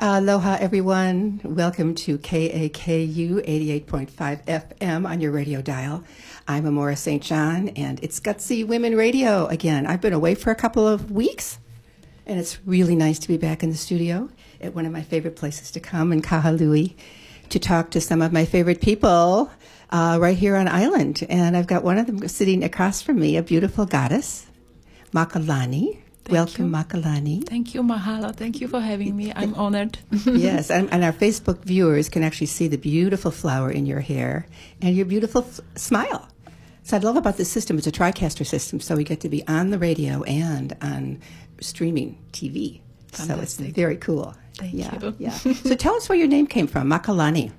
[0.00, 1.40] Aloha, everyone.
[1.44, 3.46] Welcome to KAKU
[3.84, 6.02] 88.5 FM on your radio dial.
[6.48, 7.22] I'm Amora St.
[7.22, 9.86] John, and it's Gutsy Women Radio again.
[9.86, 11.60] I've been away for a couple of weeks,
[12.26, 14.28] and it's really nice to be back in the studio
[14.60, 16.96] at one of my favorite places to come in Kahului
[17.50, 19.48] to talk to some of my favorite people
[19.90, 21.24] uh, right here on island.
[21.28, 24.48] And I've got one of them sitting across from me, a beautiful goddess,
[25.12, 26.03] Makalani.
[26.24, 26.72] Thank Welcome, you.
[26.72, 27.46] Makalani.
[27.46, 28.34] Thank you, Mahalo.
[28.34, 29.32] Thank you for having me.
[29.36, 29.98] I'm honored.
[30.24, 34.46] yes, and, and our Facebook viewers can actually see the beautiful flower in your hair
[34.80, 36.28] and your beautiful f- smile.
[36.82, 37.76] So I love about this system.
[37.76, 41.20] It's a TriCaster system, so we get to be on the radio and on
[41.60, 42.80] streaming TV.
[43.12, 44.34] So it's very cool.
[44.56, 45.14] Thank yeah, you.
[45.18, 45.30] Yeah.
[45.68, 47.52] so tell us where your name came from, Makalani.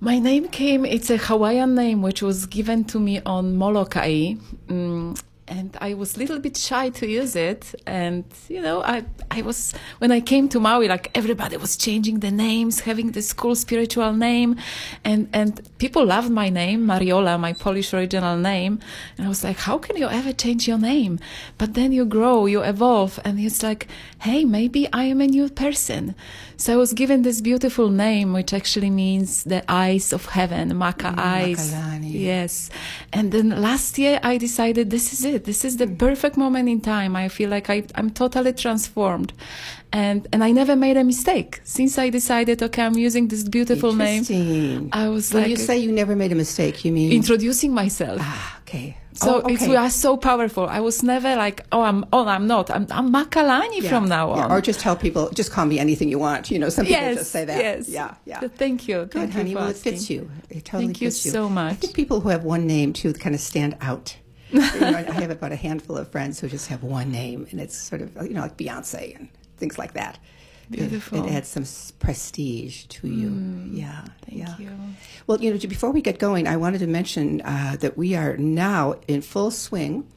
[0.00, 4.34] My name came, it's a Hawaiian name which was given to me on Molokai.
[4.68, 7.74] Mm, and I was a little bit shy to use it.
[7.86, 12.20] And, you know, I, I was, when I came to Maui, like everybody was changing
[12.20, 14.56] the names, having this cool spiritual name.
[15.04, 18.80] And, and people loved my name, Mariola, my Polish original name.
[19.18, 21.18] And I was like, how can you ever change your name?
[21.58, 23.20] But then you grow, you evolve.
[23.24, 23.86] And it's like,
[24.20, 26.14] hey, maybe I am a new person.
[26.56, 31.08] So I was given this beautiful name, which actually means the eyes of heaven, Maka
[31.08, 31.72] mm, eyes.
[31.72, 32.12] Makalani.
[32.12, 32.70] Yes.
[33.12, 35.33] And then last year I decided this is it.
[35.38, 37.16] This is the perfect moment in time.
[37.16, 39.32] I feel like I, I'm totally transformed.
[39.92, 41.60] And, and I never made a mistake.
[41.64, 45.78] Since I decided, okay, I'm using this beautiful name, I was when like you say
[45.78, 48.18] you never made a mistake, you mean introducing myself.
[48.20, 48.96] ah, okay.
[49.16, 50.66] So oh, it's, we are so powerful.
[50.68, 52.68] I was never like, oh, I'm, oh, I'm not.
[52.72, 54.46] I'm, I'm Makalani Yeah, from now yeah.
[54.46, 54.50] on.
[54.50, 56.50] Or just tell people, just call me anything you want.
[56.50, 57.56] You know, some people yes, just say that.
[57.58, 57.88] yes.
[57.88, 58.40] Yeah, yeah.
[58.40, 59.02] So thank you.
[59.04, 59.50] Good, Thank honey.
[59.50, 60.28] you for Well, it fits you.
[60.50, 61.76] It totally Thank you fits you so I much.
[61.76, 64.16] think people who have one name too kind of stand out.
[64.54, 67.60] You know, I have about a handful of friends who just have one name, and
[67.60, 70.18] it's sort of you know like Beyonce and things like that.
[70.72, 71.20] It- Beautiful.
[71.20, 71.66] Mm, It, adds some
[71.98, 73.30] prestige to you.
[73.70, 74.04] yeah.
[74.22, 74.56] Thank yeah.
[74.58, 74.70] you.
[75.26, 78.36] Well, you know, before we get going, I wanted to mention uh, that we are
[78.38, 80.08] now in full swing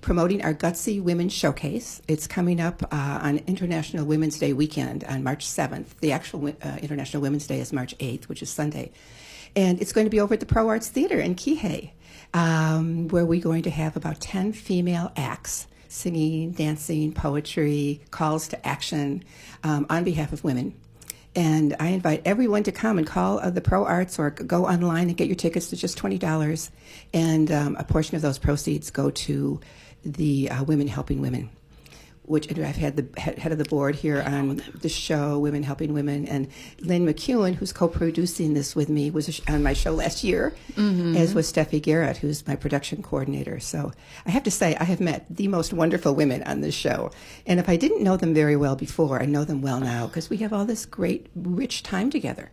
[0.00, 2.02] promoting our Gutsy Women's Showcase.
[2.08, 5.98] It's coming up uh, on International Women's Day weekend on March 7th.
[6.00, 8.90] The actual uh, International Women's Day is March 8th, which is Sunday.
[9.54, 11.90] And it's going to be over at the Pro Arts Theater in Kihei,
[12.34, 18.66] um, where we're going to have about 10 female acts singing, dancing, poetry, calls to
[18.66, 19.22] action
[19.62, 20.74] um, on behalf of women.
[21.34, 25.08] And I invite everyone to come and call uh, the Pro Arts or go online
[25.08, 26.70] and get your tickets to just $20.
[27.14, 29.60] And um, a portion of those proceeds go to
[30.04, 31.50] the uh, Women Helping Women,
[32.32, 36.26] which I've had the head of the board here on the show, Women Helping Women.
[36.26, 36.48] And
[36.80, 41.14] Lynn McEwen, who's co producing this with me, was on my show last year, mm-hmm.
[41.14, 43.60] as was Steffi Garrett, who's my production coordinator.
[43.60, 43.92] So
[44.26, 47.10] I have to say, I have met the most wonderful women on this show.
[47.46, 50.30] And if I didn't know them very well before, I know them well now because
[50.30, 52.50] we have all this great, rich time together.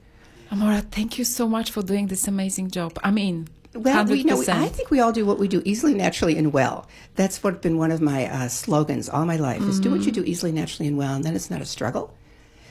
[0.51, 3.00] Amora, thank you so much for doing this amazing job.
[3.01, 4.25] I mean, Well, we 100%.
[4.25, 6.88] know, I think we all do what we do easily, naturally, and well.
[7.16, 10.12] That's what been one of my uh, slogans all my life: is do what you
[10.12, 12.13] do easily, naturally, and well, and then it's not a struggle.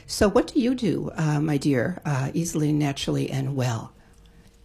[0.07, 3.93] So, what do you do, uh, my dear, uh, easily, naturally, and well?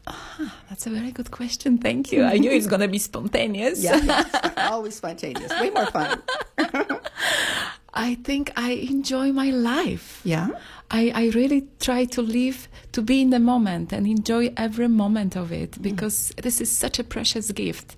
[0.06, 1.78] Ah, That's a very good question.
[1.78, 2.24] Thank you.
[2.24, 3.82] I knew it's going to be spontaneous.
[3.84, 4.24] Yeah,
[4.70, 6.20] always spontaneous, way more fun.
[8.10, 10.20] I think I enjoy my life.
[10.24, 10.48] Yeah,
[10.90, 15.36] I, I really try to live, to be in the moment and enjoy every moment
[15.36, 17.96] of it because this is such a precious gift.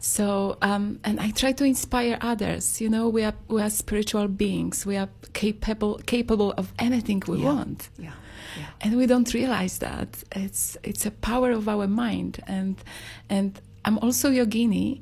[0.00, 2.80] So, um, and I try to inspire others.
[2.80, 4.86] You know, we are we are spiritual beings.
[4.86, 7.52] We are capable capable of anything we Yeah.
[7.54, 7.88] want.
[7.98, 8.12] yeah,
[8.56, 8.66] yeah.
[8.80, 10.08] and we don't realize that
[10.44, 12.74] it's it's a power of our mind and
[13.28, 15.00] and i'm also yogini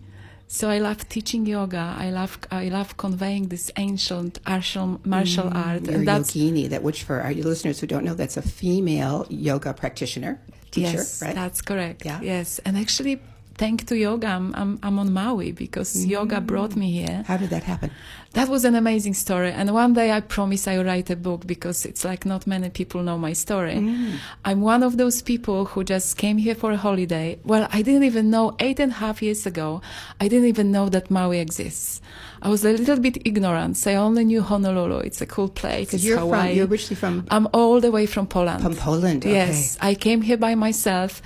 [0.49, 5.55] so i love teaching yoga i love i love conveying this ancient martial martial mm,
[5.67, 8.43] art You're and that's yogini, that which for our listeners who don't know, that's a
[8.43, 10.41] female yoga practitioner,
[10.71, 11.35] teacher, yes right?
[11.35, 12.21] that's correct Yeah.
[12.23, 13.21] yes and actually
[13.59, 16.47] thanks to yoga i'm i'm, I'm on maui because yoga mm.
[16.47, 17.91] brought me here How did that happen?
[18.37, 19.51] That was an amazing story.
[19.51, 23.03] And one day I promise I'll write a book because it's like not many people
[23.03, 23.77] know my story.
[23.77, 24.19] Mm.
[24.45, 27.39] I'm one of those people who just came here for a holiday.
[27.45, 29.81] Well, I didn't even know eight and a half years ago,
[30.21, 32.03] I didn't even know that Maui exists.
[32.43, 33.79] I was a little bit ignorant.
[33.79, 34.99] So I only knew Honolulu.
[34.99, 35.95] It's a cool place.
[35.95, 36.49] It's you're Hawaii.
[36.49, 38.63] from, you're originally from I'm all the way from Poland.
[38.63, 39.33] From Poland, okay.
[39.33, 41.23] Yes, I came here by myself,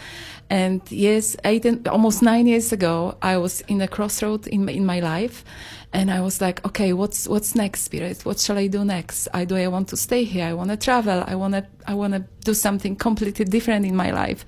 [0.51, 4.85] and yes, eight and, almost nine years ago, I was in a crossroad in in
[4.85, 5.45] my life,
[5.93, 8.25] and I was like, okay, what's what's next, Spirit?
[8.25, 9.27] What shall I do next?
[9.35, 10.47] I do I want to stay here?
[10.47, 11.25] I want to travel.
[11.27, 14.47] I want to I want to do something completely different in my life.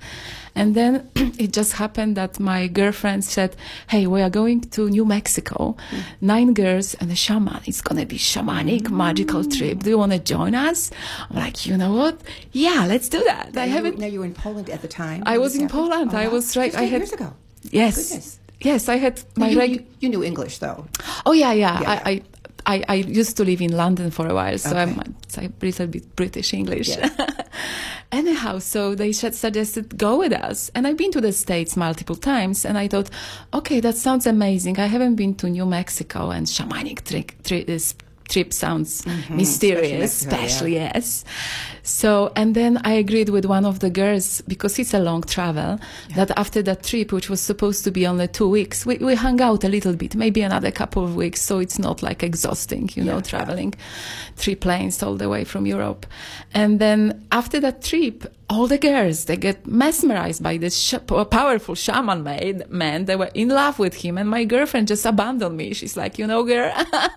[0.55, 3.57] And then it just happened that my girlfriend said,
[3.87, 5.75] Hey, we are going to New Mexico.
[5.91, 6.03] Mm.
[6.21, 7.61] Nine girls and a shaman.
[7.65, 8.95] It's going to be shamanic, mm.
[8.95, 9.79] magical trip.
[9.79, 10.91] Do you want to join us?
[11.29, 12.21] I'm like, you know what?
[12.53, 13.53] Yeah, let's do that.
[13.53, 13.99] Now I haven't.
[13.99, 15.23] Now you were in Poland at the time.
[15.25, 16.11] I was in Poland.
[16.13, 16.73] Oh, I was right.
[16.73, 17.33] I had years ago.
[17.63, 17.95] Yes.
[17.95, 18.39] Goodness.
[18.63, 19.49] Yes, I had my.
[19.49, 20.87] You, reg- you, you, knew English though.
[21.25, 21.81] Oh yeah, yeah.
[21.81, 21.89] yeah.
[21.89, 22.21] I, I
[22.65, 24.81] I, I, used to live in London for a while, so okay.
[24.81, 24.99] I'm,
[25.37, 26.89] a little bit British English.
[26.89, 27.09] Yeah.
[28.11, 32.63] Anyhow, so they suggested go with us, and I've been to the States multiple times,
[32.65, 33.09] and I thought,
[33.53, 34.79] okay, that sounds amazing.
[34.79, 37.67] I haven't been to New Mexico and shamanic trick, trick,
[38.29, 39.37] trip sounds mm-hmm.
[39.37, 40.91] mysterious, especially, especially yeah.
[40.93, 41.25] yes.
[41.83, 45.79] So, and then I agreed with one of the girls because it's a long travel
[46.09, 46.15] yeah.
[46.25, 49.41] that after that trip, which was supposed to be only two weeks, we, we hung
[49.41, 51.41] out a little bit, maybe another couple of weeks.
[51.41, 53.73] So it's not like exhausting, you know, traveling
[54.37, 56.05] three planes all the way from Europe.
[56.53, 60.95] And then after that trip, all the girls they get mesmerized by this sh-
[61.31, 65.57] powerful shaman made man they were in love with him and my girlfriend just abandoned
[65.57, 66.71] me she's like you know girl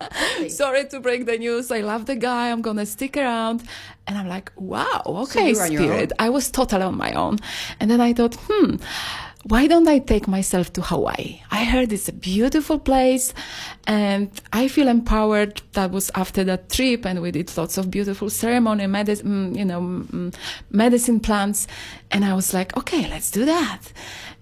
[0.49, 3.61] sorry to break the news i love the guy i'm gonna stick around
[4.07, 7.37] and i'm like wow okay so spirit i was totally on my own
[7.79, 8.75] and then i thought hmm
[9.47, 11.41] why don't I take myself to Hawaii?
[11.51, 13.33] I heard it's a beautiful place
[13.85, 15.61] and I feel empowered.
[15.71, 19.63] That was after that trip and we did lots of beautiful ceremony, medicine, mm, you
[19.63, 20.35] know, mm,
[20.69, 21.67] medicine plants.
[22.11, 23.79] And I was like, okay, let's do that.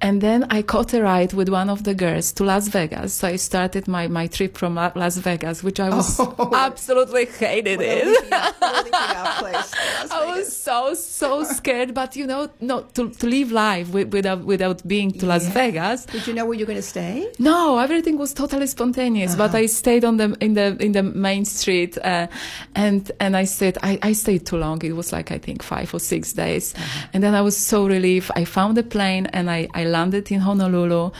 [0.01, 3.13] And then I caught a ride with one of the girls to Las Vegas.
[3.13, 7.79] So I started my, my trip from Las Vegas, which I was oh, absolutely hated
[7.81, 8.27] it.
[8.31, 11.93] I was so, so scared.
[11.93, 16.05] But you know, no, to, to live life without, without being to Las Vegas.
[16.05, 17.31] Did you know where you're going to stay?
[17.39, 19.47] No, everything was totally spontaneous, uh-huh.
[19.47, 21.97] but I stayed on the, in the, in the main street.
[21.97, 22.27] Uh,
[22.75, 24.83] and, and I stayed, I, I stayed too long.
[24.83, 26.75] It was like, I think five or six days.
[26.75, 27.07] Uh-huh.
[27.13, 28.31] And then I was so relieved.
[28.35, 31.11] I found a plane and I, I landed in Honolulu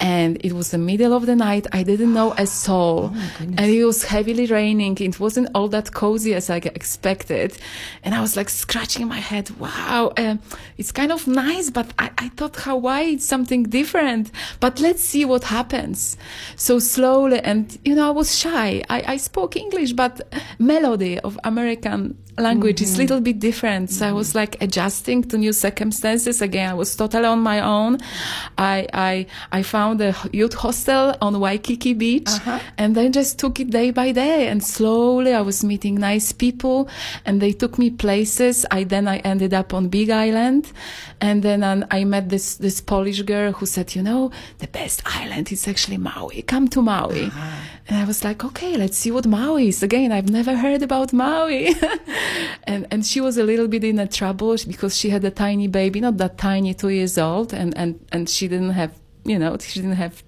[0.00, 1.66] and it was the middle of the night.
[1.72, 4.96] I didn't know a soul oh and it was heavily raining.
[4.98, 7.56] It wasn't all that cozy as I expected.
[8.02, 9.50] And I was like scratching my head.
[9.58, 10.12] Wow.
[10.16, 10.36] Uh,
[10.78, 14.30] it's kind of nice, but I, I thought Hawaii is something different,
[14.60, 16.16] but let's see what happens.
[16.56, 18.82] So slowly, and you know, I was shy.
[18.88, 20.20] I, I spoke English, but
[20.58, 22.84] melody of American language mm-hmm.
[22.84, 23.90] is a little bit different.
[23.90, 24.10] So mm-hmm.
[24.10, 26.42] I was like adjusting to new circumstances.
[26.42, 27.98] Again, I was totally on my own.
[28.58, 32.60] I, I, I found a youth hostel on Waikiki Beach uh-huh.
[32.78, 34.48] and then just took it day by day.
[34.48, 36.88] And slowly I was meeting nice people
[37.24, 38.64] and they took me places.
[38.70, 40.72] I then I ended up on Big Island
[41.20, 45.02] and then um, I met this, this Polish girl who said, you know, the best
[45.04, 46.42] island is actually Maui.
[46.42, 47.24] Come to Maui.
[47.24, 47.50] Uh-huh.
[47.86, 49.82] And I was like, okay, let's see what Maui is.
[49.82, 51.74] Again, I've never heard about Maui.
[52.64, 55.68] and and she was a little bit in a trouble because she had a tiny
[55.68, 59.56] baby, not that tiny, two years old, and and and she didn't have, you know,
[59.58, 60.22] she didn't have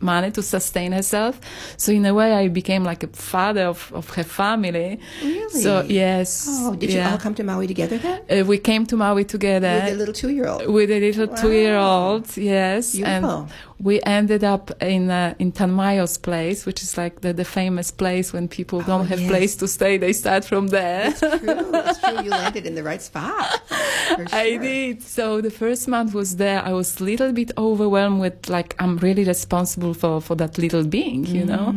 [0.00, 1.40] money to sustain herself.
[1.76, 5.00] So in a way, I became like a father of, of her family.
[5.22, 5.60] Really?
[5.60, 6.46] So yes.
[6.48, 7.06] Oh, did yeah.
[7.06, 8.22] you all come to Maui together then?
[8.30, 10.66] Uh, we came to Maui together with a little two-year-old.
[10.66, 11.34] With a little wow.
[11.34, 12.94] two-year-old, yes.
[12.94, 13.30] Beautiful.
[13.30, 13.50] And
[13.80, 18.32] we ended up in uh, in Tanmayo's place, which is like the, the famous place
[18.32, 19.30] when people don't oh, have yes.
[19.30, 21.08] place to stay, they start from there.
[21.08, 21.30] It's true.
[21.38, 22.18] It's true.
[22.24, 23.62] You landed in the right spot.
[24.08, 24.26] Sure.
[24.32, 25.02] I did.
[25.02, 26.62] So the first month was there.
[26.62, 30.84] I was a little bit overwhelmed with like I'm really responsible for for that little
[30.84, 31.48] being, you mm.
[31.48, 31.74] know.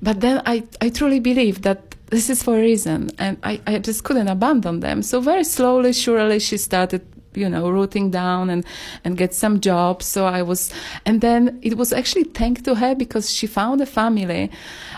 [0.00, 3.78] But then I I truly believe that this is for a reason, and I I
[3.78, 5.02] just couldn't abandon them.
[5.02, 7.02] So very slowly, surely, she started
[7.36, 8.64] you know rooting down and
[9.04, 10.72] and get some jobs so i was
[11.06, 14.50] and then it was actually thanks to her because she found a family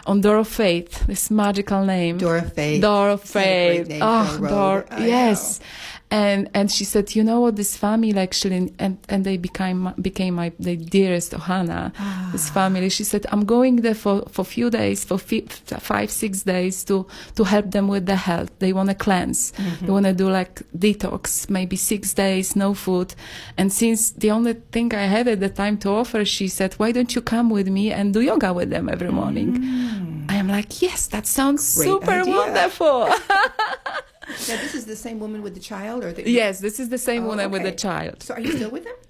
[0.07, 2.19] on door of faith this magical name.
[2.19, 2.83] Door of faith.
[2.83, 3.89] Door of faith.
[4.01, 5.67] oh door yes know
[6.11, 10.35] and and she said, you know what, this family actually, and and they became became
[10.35, 12.29] my the dearest Ohana, ah.
[12.33, 12.89] this family.
[12.91, 17.45] She said, I'm going there for for few days, for five six days to to
[17.45, 18.51] help them with the health.
[18.61, 19.87] They want to cleanse, mm-hmm.
[19.87, 23.15] they want to do like detox, maybe six days, no food.
[23.59, 26.93] And since the only thing I had at the time to offer, she said, why
[26.93, 29.59] don't you come with me and do yoga with them every morning?
[29.59, 30.31] Mm.
[30.31, 32.35] I am like, yes, that sounds Great super idea.
[32.35, 33.09] wonderful.
[34.29, 36.99] Now, this is the same woman with the child, or the, yes, this is the
[36.99, 37.53] same oh, woman okay.
[37.53, 38.23] with the child.
[38.23, 38.95] So, are you still with them?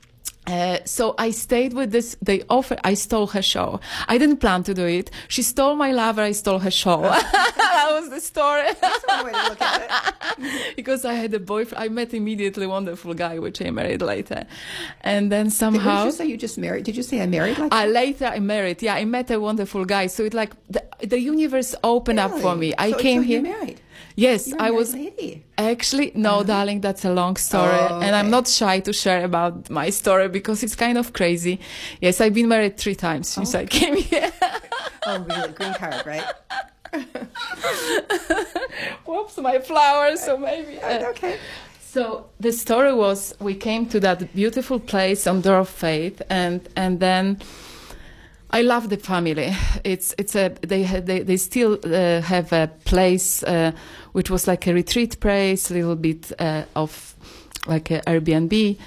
[0.47, 2.17] Uh, so I stayed with this.
[2.23, 2.79] They offered.
[2.85, 3.81] I stole her show.
[4.07, 5.11] I didn't plan to do it.
[5.27, 6.23] She stole my lover.
[6.23, 7.03] I stole her show.
[7.03, 8.63] that was the story.
[8.81, 10.27] That's way to look at it.
[10.77, 11.83] because I had a boyfriend.
[11.83, 14.47] I met immediately wonderful guy, which I married later,
[15.01, 16.05] and then somehow.
[16.05, 16.85] Did you say you just married?
[16.85, 17.59] Did you say I married?
[17.59, 18.83] Like I later I married.
[18.83, 20.07] Yeah, I met a wonderful guy.
[20.07, 22.73] So it like the, the universe opened up for me.
[22.79, 23.43] I so, came so here.
[23.43, 23.81] married.
[24.19, 25.45] Yes, You're I was lady.
[25.59, 26.81] actually no, darling.
[26.81, 30.63] That's a long story, Oh, and I'm not shy to share about my story because
[30.63, 31.61] it's kind of crazy.
[32.01, 34.33] Yes, I've been married three times since I came here.
[35.09, 35.53] Oh, really?
[35.53, 36.25] Green card, right?
[39.07, 40.21] Whoops, my flowers.
[40.21, 40.79] So maybe.
[40.83, 41.39] uh, okay.
[41.81, 46.61] So the story was we came to that beautiful place on Door of Faith, and
[46.75, 47.39] and then
[48.57, 49.55] I love the family.
[49.85, 53.73] It's it's a they they they still uh, have a place uh,
[54.13, 57.15] which was like a retreat place, a little bit uh, of
[57.67, 58.79] like a Airbnb.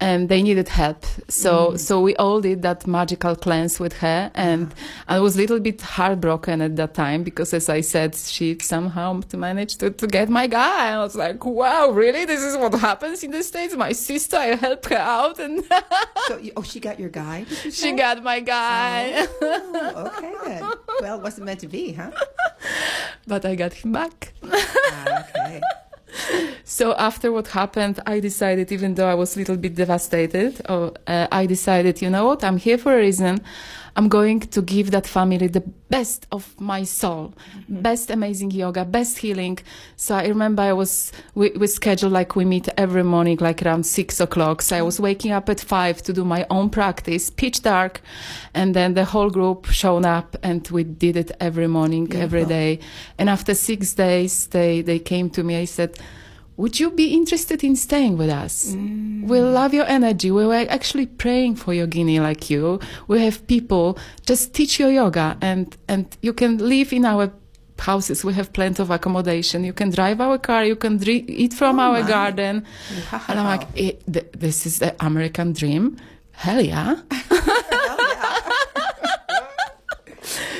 [0.00, 4.74] And they needed help, so so we all did that magical cleanse with her, and
[5.08, 9.20] I was a little bit heartbroken at that time because, as I said, she somehow
[9.32, 10.90] managed to, to get my guy.
[10.90, 12.24] I was like, "Wow, really?
[12.26, 15.64] This is what happens in the states." My sister, I helped her out, and
[16.26, 17.44] So, you, oh, she got your guy.
[17.70, 19.26] she got my guy.
[19.40, 20.72] Oh, okay then.
[21.00, 22.10] Well, it wasn't meant to be, huh?
[23.26, 24.32] but I got him back.
[24.42, 25.60] Ah, okay.
[26.64, 30.90] So after what happened, I decided, even though I was a little bit devastated, uh,
[31.06, 33.40] I decided, you know what, I'm here for a reason.
[33.96, 37.82] I'm going to give that family the best of my soul, mm-hmm.
[37.82, 39.58] best amazing yoga, best healing.
[39.96, 43.84] So I remember I was, we, we scheduled like we meet every morning, like around
[43.86, 44.62] six o'clock.
[44.62, 45.04] So I was mm-hmm.
[45.04, 48.00] waking up at five to do my own practice, pitch dark.
[48.52, 52.48] And then the whole group showed up and we did it every morning, every Beautiful.
[52.48, 52.78] day.
[53.18, 55.56] And after six days, they, they came to me.
[55.56, 55.98] I said,
[56.56, 58.74] would you be interested in staying with us?
[58.74, 60.30] We love your energy.
[60.30, 62.78] We were actually praying for your Guinea like you.
[63.08, 67.32] We have people just teach your yoga and, and you can live in our
[67.78, 68.24] houses.
[68.24, 69.64] We have plenty of accommodation.
[69.64, 70.64] You can drive our car.
[70.64, 72.08] You can dre- eat from Oh our my.
[72.08, 72.64] garden.
[73.28, 75.96] And I'm like, eh, th- this is the American dream.
[76.32, 76.96] Hell yeah.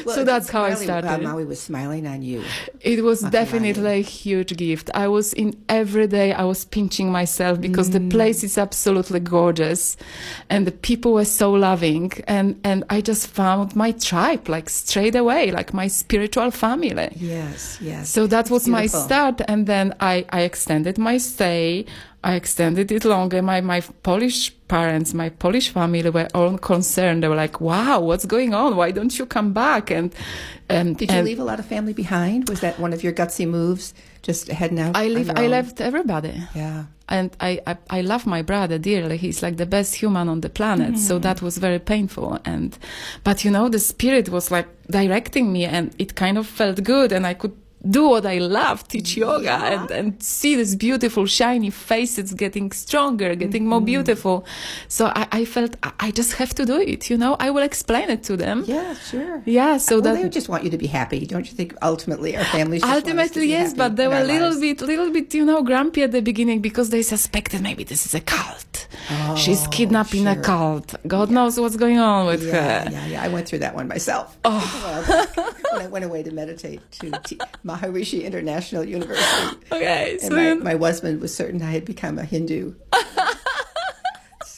[0.05, 1.23] Well, So that's how I uh, started.
[1.23, 2.43] Maui was smiling on you.
[2.81, 4.91] It was definitely a huge gift.
[4.95, 7.93] I was in every day, I was pinching myself because Mm.
[7.93, 9.97] the place is absolutely gorgeous
[10.51, 12.13] and the people were so loving.
[12.27, 17.09] And, and I just found my tribe like straight away, like my spiritual family.
[17.17, 18.09] Yes, yes.
[18.11, 19.41] So that was my start.
[19.49, 21.87] And then I, I extended my stay.
[22.25, 23.43] I extended it longer.
[23.43, 27.23] My, my Polish parents, my Polish family were all concerned.
[27.23, 28.77] They were like, wow, what's going on?
[28.77, 29.91] Why don't you come back?
[29.91, 30.15] And,
[30.71, 32.49] and Did you and leave a lot of family behind?
[32.49, 33.93] Was that one of your gutsy moves?
[34.23, 34.97] Just heading out?
[34.97, 36.43] I leave, I left everybody.
[36.55, 36.87] Yeah.
[37.09, 39.19] and I, I I love my brother dearly.
[39.19, 40.99] He's like the best human on the planet.
[40.99, 41.23] So mm-hmm.
[41.23, 42.39] that was very painful.
[42.45, 42.79] And
[43.23, 47.13] but you know, the spirit was like directing me, and it kind of felt good,
[47.13, 47.53] and I could
[47.89, 49.21] do what I love, teach mm-hmm.
[49.21, 53.87] yoga, and and see these beautiful shiny faces getting stronger, getting more mm-hmm.
[53.87, 54.47] beautiful.
[54.89, 57.11] So I, I felt I, I just have to do it.
[57.11, 58.65] You know, I will explain it to them.
[58.67, 59.43] Yeah, sure.
[59.45, 61.75] Yeah, so well, that they just want you to be happy, don't you think?
[61.83, 64.61] Ultimately, our families just want us to Ultimately, yes, but they were a little lives.
[64.61, 68.15] bit, little bit, you know, grumpy at the beginning because they suspected maybe this is
[68.15, 68.87] a cult.
[69.37, 70.95] She's Oh, kidnapping a cult.
[71.07, 72.91] God knows what's going on with Yeah, her.
[72.91, 73.23] yeah, yeah.
[73.23, 74.37] I went through that one myself.
[74.45, 74.65] Oh.
[75.73, 77.41] when I went away to meditate to T-
[77.79, 79.57] Maharishi International University.
[79.73, 82.75] Okay, so And my, then- my husband was certain I had become a Hindu.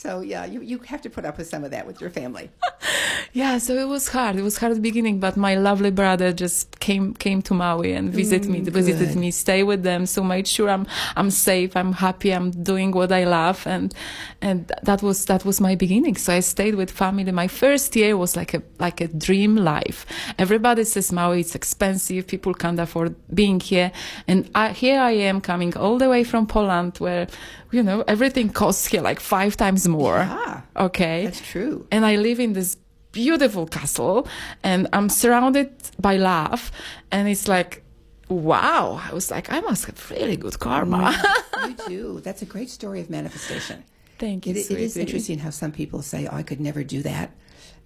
[0.07, 2.49] so, yeah, you, you have to put up with some of that with your family.
[3.33, 4.37] yeah, so it was hard.
[4.37, 7.93] It was hard at the beginning, but my lovely brother just came came to Maui
[7.93, 9.21] and visited me, visited Mm, good.
[9.25, 10.87] me, stay with them, so made sure I'm
[11.17, 13.93] I'm safe, I'm happy, I'm doing what I love, and
[14.41, 14.59] and
[14.89, 16.17] that was that was my beginning.
[16.17, 17.33] So I stayed with family.
[17.33, 20.07] My first year was like a like a dream life.
[20.39, 23.91] Everybody says Maui it's expensive, people can't afford being here,
[24.29, 27.27] and I, here I am coming all the way from Poland, where
[27.73, 30.19] you know everything costs here like five times more.
[30.19, 31.87] Yeah, Okay, that's true.
[31.91, 32.77] and I live in this
[33.13, 34.27] beautiful castle
[34.63, 36.71] and I'm surrounded by love
[37.11, 37.83] and it's like
[38.29, 41.15] wow I was like I must have really good karma
[41.67, 42.21] you do.
[42.25, 43.85] That's a great story of manifestation.
[44.19, 47.03] thank you It, it is interesting how some people say, "Oh, I could never do
[47.03, 47.31] that."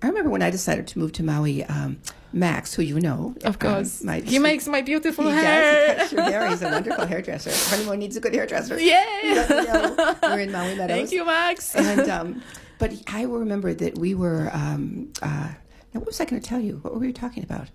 [0.03, 1.65] I remember when I decided to move to Maui.
[1.65, 1.99] Um,
[2.33, 5.91] Max, who you know, of um, course my he makes my beautiful he hair does.
[5.91, 6.49] He cuts your hair.
[6.51, 7.75] He's a wonderful hairdresser.
[7.75, 10.17] Anyone needs a good hairdresser, yeah let me know.
[10.23, 10.97] We're in Maui Meadows.
[10.97, 12.43] thank you Max And um,
[12.79, 14.49] but I remember that we were.
[14.53, 15.49] Um, uh,
[15.93, 16.79] now, what was I going to tell you?
[16.83, 17.69] What were we talking about?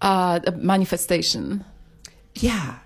[0.00, 1.64] uh, the manifestation
[2.34, 2.78] Yeah,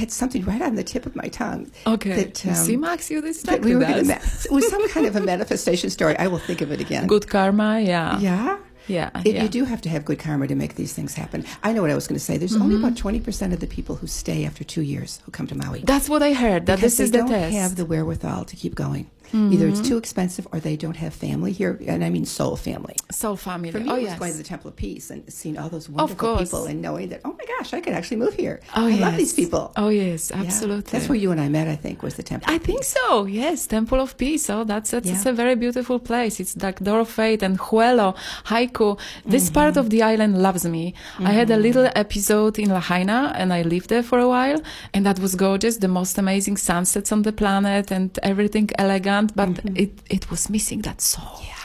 [0.00, 1.70] had something right on the tip of my tongue.
[1.94, 4.06] okay That, you see um, Max you this that we were going.
[4.08, 4.14] Ma-
[4.46, 6.14] it was some kind of a manifestation story.
[6.24, 7.06] I will think of it again.
[7.06, 8.58] good karma yeah Yeah.
[8.88, 9.42] Yeah, It- yeah.
[9.44, 11.44] You do have to have good karma to make these things happen.
[11.62, 12.34] I know what I was going to say.
[12.36, 15.56] There's only about 20% of the people who stay after two years who come to
[15.62, 15.80] Maui.
[15.92, 16.66] That's what I heard.
[16.66, 17.28] That because this is the test.
[17.30, 19.04] they the don't have the wherewithal to keep going.
[19.34, 22.96] Either it's too expensive or they don't have family here, and I mean soul family.
[23.10, 23.70] Soul family.
[23.70, 24.18] For me, oh it was yes.
[24.18, 27.20] going to the Temple of Peace and seeing all those wonderful people and knowing that,
[27.24, 28.60] oh my gosh, I could actually move here.
[28.76, 29.00] oh I yes.
[29.00, 29.72] love these people.
[29.76, 30.42] Oh yes, Yeah.
[30.42, 30.90] absolutely.
[30.92, 33.24] That's where you and I met, I think, was the Temple I think so.
[33.26, 34.44] Yes, Temple of Peace.
[34.50, 35.30] Oh, that's that's, Yeah.
[35.30, 36.34] a very beautiful place.
[36.42, 38.08] It's like Door of Fate and Huelo,
[38.50, 38.98] Haiku.
[39.24, 39.54] This Mm-hmm.
[39.60, 40.84] part of the island loves me.
[41.30, 44.60] I had a little episode in Lahaina and I lived there for a while,
[44.94, 45.74] and that was gorgeous.
[45.86, 49.76] The most amazing sunsets on the planet and everything elegant, but Mm-hmm.
[49.84, 51.38] it it was missing that soul.
[51.40, 51.56] Yeah.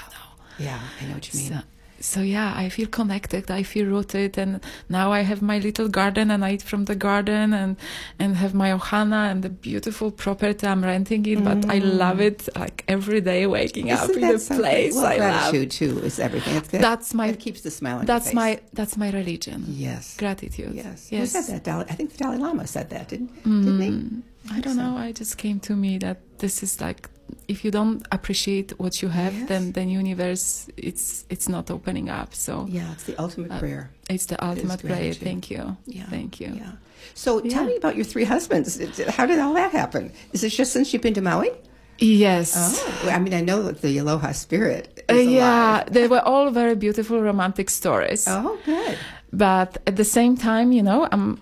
[0.59, 1.53] Yeah, I know what you mean.
[1.53, 1.59] So,
[1.99, 3.51] so yeah, I feel connected.
[3.51, 4.59] I feel rooted, and
[4.89, 7.75] now I have my little garden, and I eat from the garden, and
[8.21, 10.65] and have my ohana and the beautiful property.
[10.65, 12.39] I'm renting it, but I love it.
[12.55, 14.03] Like every day, waking up Mm.
[14.09, 14.63] Isn't in that a something?
[14.65, 15.51] place Well, I love.
[15.51, 16.55] gratitude too is everything.
[16.57, 16.81] It's good.
[16.81, 18.59] That's my- It keeps the smile on That's your face.
[18.59, 19.59] my that's my religion.
[19.87, 20.17] yes.
[20.17, 20.73] Gratitude.
[20.73, 21.09] Yes.
[21.09, 21.31] Who Yes.
[21.33, 21.63] said that?
[21.69, 23.89] Dalai, I think the Dalai Lama said that, didn't, didn't he?
[23.89, 24.21] Mm,
[24.55, 24.93] I don't know.
[24.97, 27.01] I just came to me that this is like
[27.47, 29.47] if you don't appreciate what you have, Yes.
[29.49, 32.33] then then universe it's it's not opening up.
[32.33, 33.83] So Yeah, it's the ultimate Uh, prayer.
[34.09, 35.13] it's the ultimate prayer.
[35.13, 35.77] Thank you.
[35.85, 36.09] Yeah.
[36.09, 36.51] Thank you.
[36.61, 36.71] Yeah.
[37.13, 38.69] So tell me about your three husbands.
[39.17, 40.11] How did all that happen?
[40.33, 41.51] Is it just since you've been to Maui?
[41.99, 42.53] Yes.
[42.55, 46.75] Oh, I mean, I know that the Aloha spirit Uh, yeah, they were all very
[46.75, 48.27] beautiful romantic stories.
[48.27, 48.97] Oh, good.
[49.33, 51.39] But at the same time, you know, I'm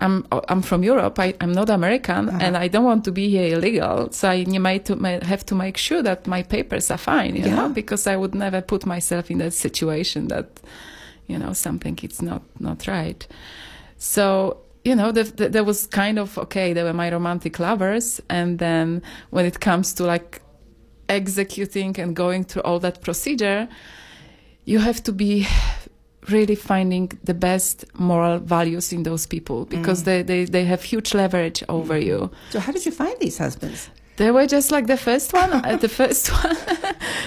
[0.00, 1.18] I'm I'm from Europe.
[1.18, 2.38] I, I'm not American, Uh-huh.
[2.40, 4.10] and I don't want to be here illegal.
[4.12, 7.44] So I might to, may have to make sure that my papers are fine, you
[7.46, 7.54] Yeah.
[7.56, 10.46] know, because I would never put myself in that situation that,
[11.26, 13.26] you know, something it's not not right.
[13.96, 16.72] So you know, the, the, there was kind of okay.
[16.72, 20.40] They were my romantic lovers, and then when it comes to like
[21.08, 23.68] executing and going through all that procedure,
[24.64, 25.46] you have to be
[26.30, 30.04] really finding the best moral values in those people because mm.
[30.04, 32.04] they, they, they have huge leverage over mm.
[32.04, 32.30] you.
[32.50, 33.90] So, how did you find these husbands?
[34.18, 35.50] They were just like the first one.
[35.52, 36.56] uh, the first one,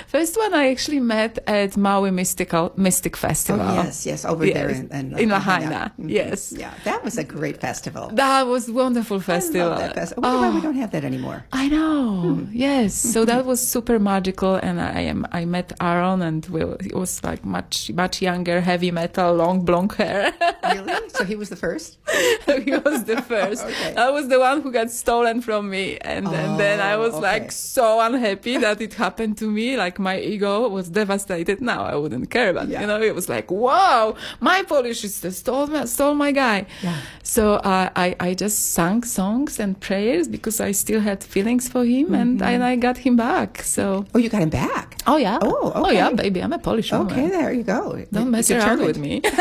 [0.07, 3.65] first one I actually met at Maui Mystical Mystic Festival.
[3.65, 5.93] Oh, yes, yes, over there in, in, in Lahaina.
[5.97, 6.09] Mhm.
[6.09, 6.51] Yes.
[6.51, 8.09] Yeah, that was a great festival.
[8.13, 9.73] That was wonderful festival.
[9.73, 10.25] I festival.
[10.25, 10.61] I why we Oh.
[10.61, 11.45] don't have that anymore.
[11.53, 12.21] I know.
[12.21, 12.45] Hmm.
[12.51, 12.93] Yes.
[12.93, 15.25] So that was super magical, and I am.
[15.31, 19.93] I met Aaron, and we, he was like much much younger, heavy metal, long blonde
[19.93, 20.33] hair.
[20.71, 21.09] Really?
[21.09, 21.97] so he was the first?
[22.65, 23.65] he was the first.
[23.65, 23.95] Okay.
[23.95, 27.19] I was the one who got stolen from me, and, and then I was Oh,
[27.19, 29.77] like so unhappy that it happened to me.
[29.77, 31.61] Like my ego was devastated.
[31.61, 32.81] Now I wouldn't care, but Yeah.
[32.81, 36.65] you know, it was like, wow, my Polish sister stole my, stole my guy.
[36.83, 36.97] Yeah.
[37.23, 41.83] So uh, I I just sang songs and prayers because I still had feelings for
[41.85, 42.53] him, and Mm-hmm.
[42.53, 43.61] and I got him back.
[43.63, 44.05] So.
[44.13, 44.87] Oh, you got him back.
[45.07, 45.39] Oh yeah.
[45.41, 46.39] Oh, Oh yeah, baby.
[46.43, 47.11] I'm a Polish woman.
[47.11, 47.81] Okay, there you go.
[48.11, 48.87] Don't mess around Determined.
[48.87, 49.21] with me.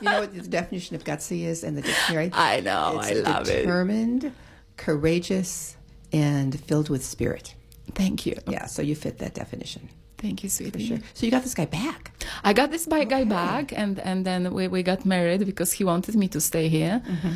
[0.00, 2.28] You know what the definition of gutsy is in the dictionary?
[2.32, 3.00] I know.
[3.00, 3.62] It's I love it.
[3.62, 4.32] determined,
[4.76, 5.76] courageous,
[6.14, 7.54] and filled with spirit.
[7.94, 8.36] Thank you.
[8.46, 9.88] Yeah, so you fit that definition
[10.24, 10.70] Thank you, sweetie.
[10.70, 10.98] for sure.
[11.12, 12.12] So you got this guy back.
[12.42, 16.14] I got this guy back, and and then we, we got married because he wanted
[16.14, 17.02] me to stay here.
[17.06, 17.32] Mm-hmm.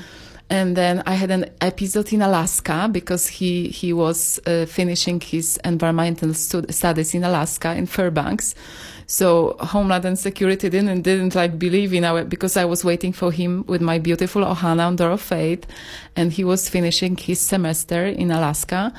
[0.50, 5.58] And then I had an episode in Alaska because he he was uh, finishing his
[5.62, 8.54] environmental stud- studies in Alaska in Fairbanks.
[9.06, 13.30] So Homeland and Security didn't didn't like believe in our because I was waiting for
[13.30, 15.66] him with my beautiful Ohana on Door of Fate,
[16.16, 18.92] and he was finishing his semester in Alaska.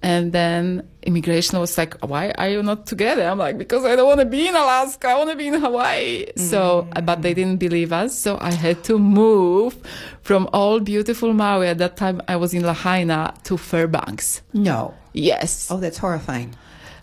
[0.00, 3.24] And then immigration was like, why are you not together?
[3.24, 5.08] I'm like, because I don't want to be in Alaska.
[5.08, 6.26] I want to be in Hawaii.
[6.36, 8.16] So, but they didn't believe us.
[8.16, 9.76] So I had to move
[10.22, 11.66] from all beautiful Maui.
[11.68, 14.42] At that time, I was in Lahaina to Fairbanks.
[14.52, 14.94] No.
[15.12, 15.68] Yes.
[15.70, 16.54] Oh, that's horrifying.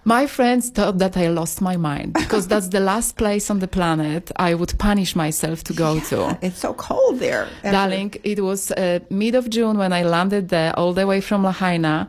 [0.08, 3.68] My friends thought that I lost my mind because that's the last place on the
[3.68, 6.38] planet I would punish myself to go to.
[6.44, 7.48] It's so cold there.
[7.64, 11.44] Darling, it was uh, mid of June when I landed there, all the way from
[11.44, 12.08] Lahaina.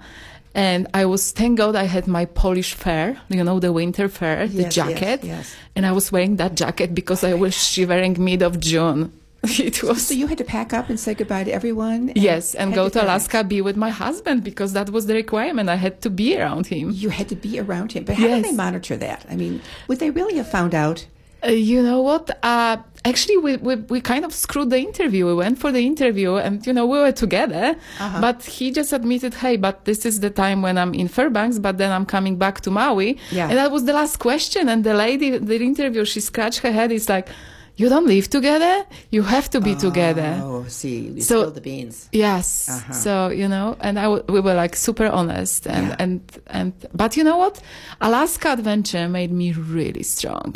[0.56, 4.46] And I was, thank God I had my Polish fur, you know, the winter fur,
[4.46, 5.20] the jacket.
[5.22, 5.56] yes, yes.
[5.76, 9.12] And I was wearing that jacket because I was shivering mid of June.
[9.68, 12.08] It was, So you had to pack up and say goodbye to everyone?
[12.08, 13.02] and yes, and go to FedEx.
[13.04, 15.68] Alaska, be with my husband because that was the requirement.
[15.68, 16.90] I had to be around him.
[16.90, 18.04] You had to be around him.
[18.04, 19.20] But how did they monitor that?
[19.30, 21.06] I mean, would they really have found out?
[21.44, 22.30] Uh, you know what?
[22.42, 25.26] Uh, actually, we, we, we kind of screwed the interview.
[25.26, 27.76] We went for the interview and, you know, we were together.
[28.00, 28.20] Uh-huh.
[28.20, 31.78] But he just admitted, hey, but this is the time when I'm in Fairbanks, but
[31.78, 33.18] then I'm coming back to Maui.
[33.30, 33.48] Yeah.
[33.48, 34.68] And that was the last question.
[34.68, 36.90] And the lady, the interview, she scratched her head.
[36.90, 37.28] It's like,
[37.78, 38.84] you don't live together.
[39.10, 40.40] You have to be together.
[40.42, 42.08] Oh, see, you So- the beans.
[42.12, 42.68] Yes.
[42.68, 42.92] Uh-huh.
[42.92, 45.96] So you know, and I w- we were like super honest, and Yeah.
[46.02, 46.20] and
[46.58, 47.60] and but you know what?
[48.00, 50.54] Alaska adventure made me really strong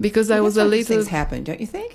[0.00, 0.96] because I was a little.
[0.96, 1.90] things happen, don't you think?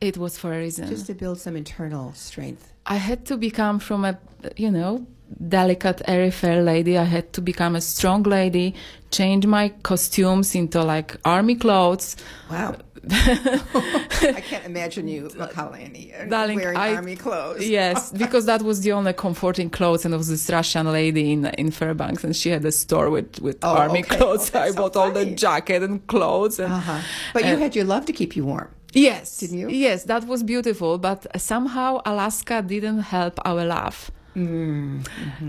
[0.00, 0.88] It was for a reason.
[0.88, 2.72] Just to build some internal strength.
[2.86, 4.16] I had to become from a
[4.56, 5.06] you know
[5.48, 6.96] delicate, airy, fair lady.
[6.96, 8.74] I had to become a strong lady.
[9.10, 12.16] Change my costumes into like army clothes.
[12.50, 12.76] Wow.
[13.10, 17.68] I can't imagine you, Makalani, Darling, wearing I- army clothes.
[17.68, 21.46] Yes, because that was the only comforting clothes, and it was this Russian lady in
[21.58, 24.16] in Fairbanks, and she had a store with with Oh, army okay.
[24.16, 24.50] clothes.
[24.54, 27.00] Oh, I so bought all the jacket and clothes, and Uh-huh.
[27.34, 28.68] But you Uh, had your love to keep you warm.
[28.94, 29.68] yes, Didn't you?
[29.68, 35.04] Yes, that was beautiful, but somehow Alaska didn't help our love, Mm,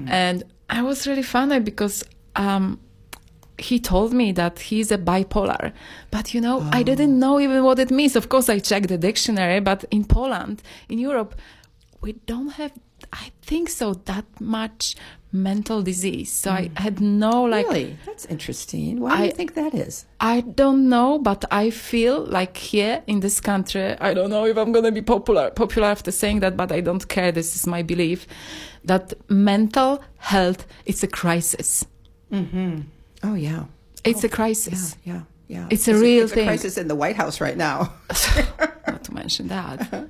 [0.08, 2.04] and I was really funny because.
[2.36, 2.80] Um,
[3.60, 5.72] he told me that he's a bipolar,
[6.12, 7.28] but you know, I didn't oh.
[7.28, 8.16] know even what it means.
[8.16, 11.36] Of course, I checked the dictionary, but in Poland, in Europe,
[12.02, 12.72] we don't have,
[13.12, 14.96] I think so, that much
[15.32, 16.32] mental disease.
[16.32, 16.76] So I hmm.
[16.76, 17.98] had no like, really?
[18.06, 19.00] That's interesting.
[19.00, 20.06] Why do I- you think that is?
[20.20, 24.58] I don't know, but I feel like here in this country, I don't know if
[24.58, 27.32] I'm going to be popular, popular after saying that, but I don't care.
[27.32, 28.28] This is my belief
[28.84, 31.86] that mental health is a crisis.
[32.32, 32.82] Mm-hmm.
[33.24, 33.66] Oh, yeah.
[34.04, 34.96] It's oh, a crisis.
[35.04, 35.68] yeah, yeah.
[35.70, 36.44] It's a real it's thing.
[36.48, 37.94] a crisis in the White House right now.
[38.88, 40.10] not to mention that.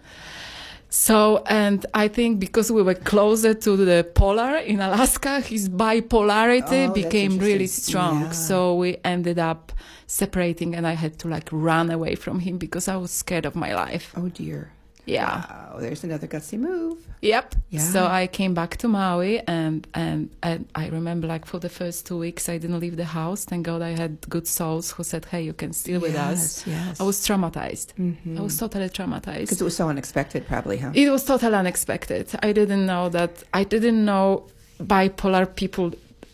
[0.91, 6.89] So, and I think because we were closer to the polar in Alaska, his bipolarity
[6.89, 8.21] Oh, became really strong.
[8.21, 8.31] Yeah.
[8.31, 9.71] So we ended up
[10.07, 13.55] separating and I had to like run away from him because I was scared of
[13.55, 14.13] my life.
[14.17, 14.71] oh, dear.
[15.05, 15.45] Yeah.
[15.49, 16.97] Wow, there's another gutsy move.
[17.21, 17.55] Yep.
[17.69, 17.79] Yeah.
[17.81, 22.05] So I came back to Maui and, and and I remember like for the first
[22.05, 23.45] two weeks I didn't leave the house.
[23.45, 26.65] Thank God I had good souls who said, Hey, you can still with us.
[26.65, 27.01] Yes, yes.
[27.01, 27.93] I was traumatized.
[27.95, 28.37] Mm-hmm.
[28.37, 29.41] I was totally traumatized.
[29.41, 30.91] Because it was so unexpected, probably, huh?
[30.93, 32.29] It was totally unexpected.
[32.41, 33.43] I didn't know that.
[33.53, 34.47] I didn't know
[34.79, 35.91] bipolar people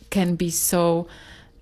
[0.10, 1.08] can be so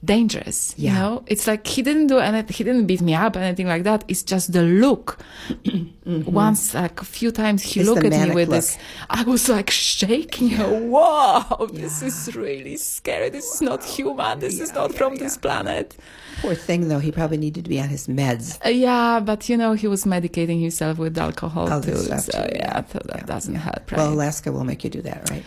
[0.03, 0.73] dangerous.
[0.77, 2.53] You know, it's like he didn't do anything.
[2.55, 4.03] He didn't beat me up, anything like that.
[4.07, 5.17] It's just the look.
[6.05, 7.79] Once, like a few times, he Mm-hmm.
[7.81, 8.57] It's looked at me with look.
[8.57, 8.77] this.
[9.09, 10.57] I was like shaking.
[10.93, 13.29] Wow, this is really scary.
[13.29, 14.39] This is not human.
[14.39, 15.19] This is not yeah, from yeah.
[15.23, 15.95] this planet.
[16.41, 16.99] Poor thing, though.
[16.99, 18.59] He probably needed to be on his meds.
[18.65, 21.95] Uh, yeah, but you know, he was medicating himself with alcohol All too.
[21.95, 22.83] so too, yeah, yeah.
[22.85, 23.59] so that Yeah, doesn't yeah.
[23.59, 23.97] help, right?
[23.97, 25.43] Well, Alaska will make you do that, right?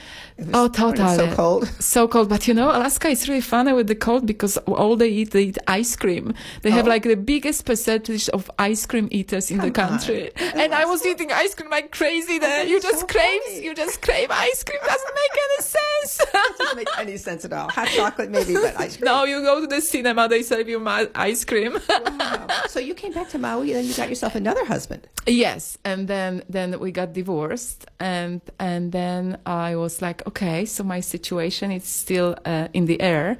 [0.52, 1.16] Oh, totally.
[1.16, 1.66] so cold.
[1.80, 2.28] so cold.
[2.28, 5.44] But you know, Alaska is really funny with the cold because all they eat, they
[5.44, 6.34] eat ice cream.
[6.62, 6.90] They have Oh.
[6.90, 9.98] like the biggest percentage of ice cream eaters in the Come on.
[9.98, 10.30] country.
[10.36, 12.58] And I was eating ice cream like crazy oh, there.
[12.58, 13.64] that's you just so crave, funny.
[13.64, 14.78] you just crave ice cream.
[14.84, 16.32] Doesn't make any sense.
[16.58, 17.68] doesn't make any sense at all.
[17.70, 19.06] Hot chocolate, maybe, but ice cream.
[19.06, 20.80] no, you go to the cinema, they serve you
[21.14, 21.78] ice cream.
[22.16, 22.46] Wow.
[22.68, 25.06] So you came back to Maui, and then you got yourself another husband.
[25.26, 30.82] Yes, and then then we got divorced, and and then I was like, okay, so
[30.84, 33.36] my situation is still uh, in the air,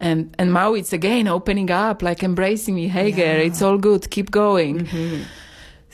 [0.00, 2.88] and and Maui it's again opening up, like embracing me.
[2.88, 4.88] Hey, girl, it's all good, keep going.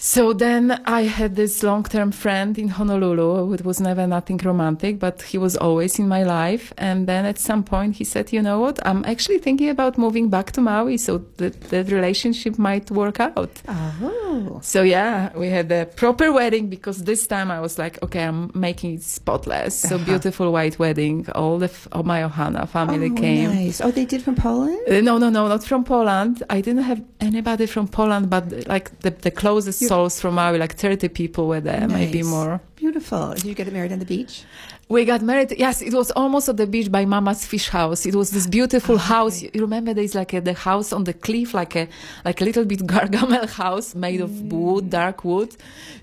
[0.01, 3.53] So then I had this long-term friend in Honolulu.
[3.55, 6.73] It was never nothing romantic, but he was always in my life.
[6.79, 8.79] And then at some point he said, you know what?
[8.87, 13.51] I'm actually thinking about moving back to Maui so that the relationship might work out.
[13.69, 14.61] Oh.
[14.63, 18.53] So yeah, we had a proper wedding because this time I was like, okay, I'm
[18.55, 19.81] making it spotless.
[19.81, 20.05] So Uh-huh.
[20.05, 21.27] beautiful white wedding.
[21.35, 23.51] All the f- all my Ohana family oh, came.
[23.53, 23.81] Nice.
[23.81, 24.79] Oh, they did from Poland?
[24.89, 26.45] Uh, no, no, no, not from Poland.
[26.49, 30.59] I didn't have anybody from Poland, but like the, the closest You- souls from Maui,
[30.59, 32.61] like 30 people were there, maybe more.
[32.77, 33.35] Beautiful.
[33.35, 34.45] Did you get married on the beach?
[34.89, 35.53] We got married.
[35.59, 38.07] Yes, it was almost at the beach by Mama's fish house.
[38.07, 39.43] It was this beautiful Oh, house.
[39.43, 41.89] You remember there's like a, the house on the cliff, like a
[42.25, 44.49] like a little bit Gargamel house made of Mm.
[44.53, 45.55] wood, dark wood.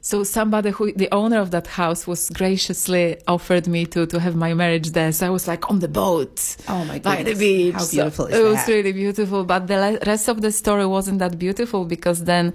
[0.01, 4.35] So somebody who the owner of that house was graciously offered me to to have
[4.35, 5.11] my marriage there.
[5.13, 6.37] So I was like on the boat.
[6.69, 7.73] Oh, my By the beach.
[7.73, 9.45] How So beautiful is it was really beautiful.
[9.45, 12.53] But the rest of the story wasn't that beautiful because then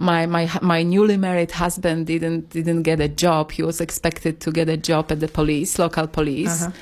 [0.00, 3.52] my my my newly married husband didn't didn't get a job.
[3.52, 6.72] He was expected to get a job at the police, local police, Uh-huh.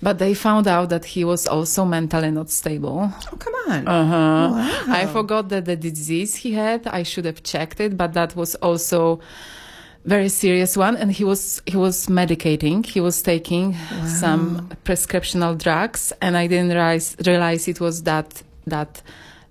[0.00, 3.12] but they found out that he was also mentally not stable.
[3.32, 3.86] Oh, come on.
[3.86, 4.48] Uh huh.
[4.56, 4.84] Wow.
[5.00, 6.86] I forgot that the disease he had.
[6.86, 9.20] I should have checked it, but that was also
[10.04, 13.72] very serious one and he was he was medicating he was taking
[14.20, 19.00] some prescriptional drugs and i didn't realize, realize it was that that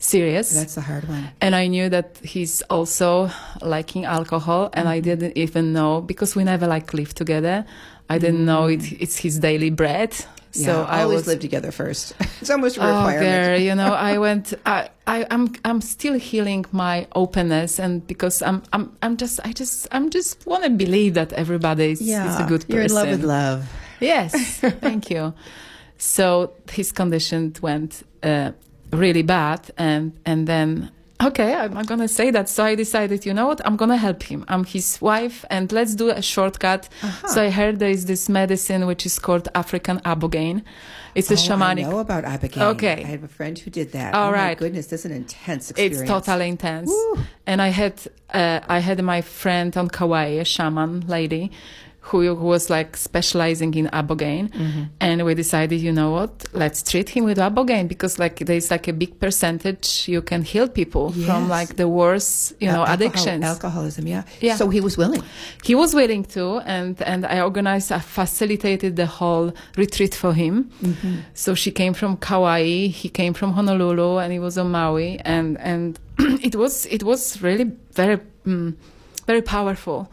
[0.01, 1.29] serious That's a hard one.
[1.39, 3.29] and I knew that he's also
[3.61, 7.65] liking alcohol, and I didn't even know because we never like live together.
[8.09, 10.13] I didn't know it, it's his daily bread.
[10.53, 12.13] Yeah, So I always was, live together first.
[12.41, 13.17] it's almost a requirement.
[13.17, 14.53] Oh, there, you know, I went.
[14.65, 19.53] I, I, I'm, I'm still healing my openness, and because I'm, I'm, I'm just, I
[19.53, 22.75] just, I'm just want to believe that everybody is, yeah, is a good person.
[22.75, 23.71] You're in love with love.
[24.01, 24.33] Yes,
[24.81, 25.33] thank you.
[25.97, 28.51] So his condition went uh,
[28.91, 30.91] really bad, and and then
[31.23, 32.49] okay, I'm not gonna say that.
[32.49, 34.45] So I decided, you know what, I'm gonna help him.
[34.47, 36.89] I'm his wife, and let's do a shortcut.
[37.01, 37.27] Uh-huh.
[37.27, 40.63] So I heard there is this medicine which is called African Ibogaine.
[41.13, 41.85] It's a oh, shamanic.
[41.85, 42.75] I know about Ibogaine.
[42.75, 44.13] Okay, I have a friend who did that.
[44.13, 44.49] All oh right.
[44.49, 46.01] my goodness, this is an intense experience.
[46.01, 46.89] It's totally intense.
[46.89, 47.19] Woo.
[47.45, 48.01] And I had
[48.33, 51.51] uh, I had my friend on Kauai, a shaman lady
[52.01, 54.83] who, was like specializing in ibogaine mm-hmm.
[54.99, 58.87] and we decided you know what let's treat him with ibogaine because like there's like
[58.87, 61.27] a big percentage you can heal people yes.
[61.27, 63.43] from like the worst you know Alcohol, addictions.
[63.43, 64.23] alcoholism yeah.
[64.39, 64.55] Yeah.
[64.55, 65.23] So he was willing.
[65.63, 70.71] He was willing to and and i organized i facilitated the whole retreat for him.
[70.81, 71.19] Mm-hmm.
[71.33, 75.19] so she came from kauai he came from honolulu and he was on maui.
[75.19, 78.75] And and it was it was really very um,
[79.27, 80.11] very powerful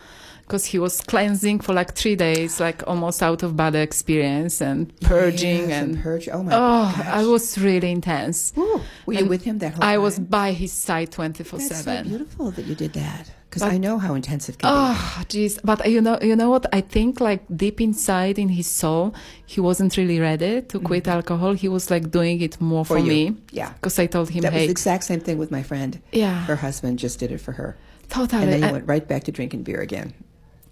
[0.49, 4.99] because he was cleansing for like three days, like almost out of body experience and
[5.01, 6.29] purging yes, and, and purge.
[6.33, 6.53] Oh my!
[6.55, 7.07] Oh, gosh.
[7.07, 8.55] I was really intense.
[8.57, 10.03] Ooh, were you with him that whole I time?
[10.03, 12.05] was by his side twenty four seven.
[12.05, 15.61] So beautiful that you did that because I know how intensive can oh, jeez!
[15.63, 16.65] But you know, you know what?
[16.73, 21.13] I think like deep inside in his soul, he wasn't really ready to quit mm-hmm.
[21.13, 21.53] alcohol.
[21.53, 23.37] He was like doing it more for, for me.
[23.51, 26.01] Yeah, because I told him, that hey, was the exact same thing with my friend.
[26.13, 27.77] Yeah, her husband just did it for her.
[28.09, 30.15] Totally, and then he went right back to drinking beer again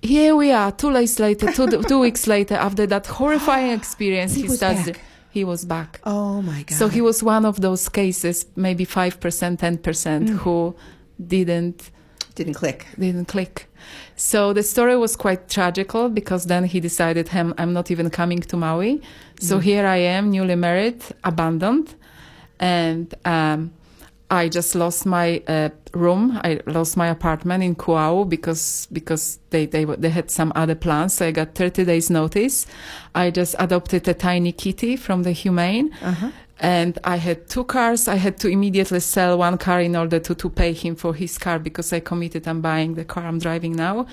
[0.06, 4.42] here we are, two days later, two, two weeks later, after that horrifying experience, he,
[4.42, 4.86] he starts.
[4.86, 5.00] Back.
[5.30, 6.00] He was back.
[6.04, 6.78] Oh my god!
[6.78, 10.36] So he was one of those cases, maybe five percent, ten percent, mm.
[10.38, 10.74] who
[11.34, 11.90] didn't
[12.34, 12.86] didn't click.
[12.98, 13.68] Didn't click.
[14.16, 18.40] So the story was quite tragical because then he decided, "I'm, I'm not even coming
[18.40, 19.02] to Maui."
[19.38, 19.62] So mm.
[19.62, 21.94] here I am, newly married, abandoned,
[22.58, 23.12] and.
[23.24, 23.72] Um,
[24.30, 26.40] I just lost my uh, room.
[26.42, 31.14] I lost my apartment in Kuau because because they, they they had some other plans.
[31.14, 32.66] So I got 30 days notice.
[33.14, 35.92] I just adopted a tiny kitty from the humane.
[36.02, 36.30] Uh-huh.
[36.58, 38.08] And I had two cars.
[38.08, 41.36] I had to immediately sell one car in order to, to pay him for his
[41.36, 44.06] car because I committed I'm buying the car I'm driving now.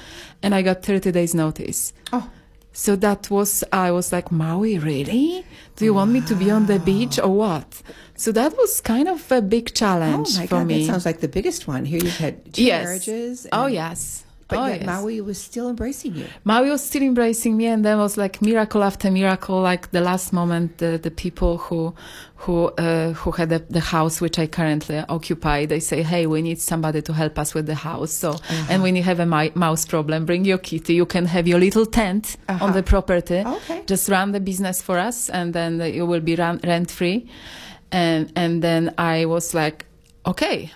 [0.43, 1.93] And I got 30 days notice.
[2.11, 2.29] Oh.
[2.73, 5.45] So that was, I was like, Maui, really?
[5.75, 6.01] Do you wow.
[6.01, 7.81] want me to be on the beach or what?
[8.15, 10.79] So that was kind of a big challenge oh my for God, me.
[10.79, 11.85] That sounds like the biggest one.
[11.85, 12.85] Here you've had two yes.
[12.85, 13.47] marriages.
[13.51, 14.25] oh yes.
[14.53, 14.85] But oh, yes.
[14.85, 16.27] Maui was still embracing you.
[16.43, 19.61] Maui was still embracing me, and then was like miracle after miracle.
[19.61, 21.93] Like the last moment, the, the people who
[22.43, 26.41] who uh, who had the, the, house which I currently occupy, they say, "Hey, we
[26.41, 28.67] need somebody to help us with the house." So, uh-huh.
[28.69, 30.93] and when you have a mi- mouse problem, bring your kitty.
[30.95, 32.65] You can have your little tent uh-huh.
[32.65, 33.43] on the property.
[33.45, 33.83] Okay.
[33.85, 37.29] Just run the business for us, and then you will be rent free.
[37.91, 39.85] And and then I was like,
[40.25, 40.71] okay,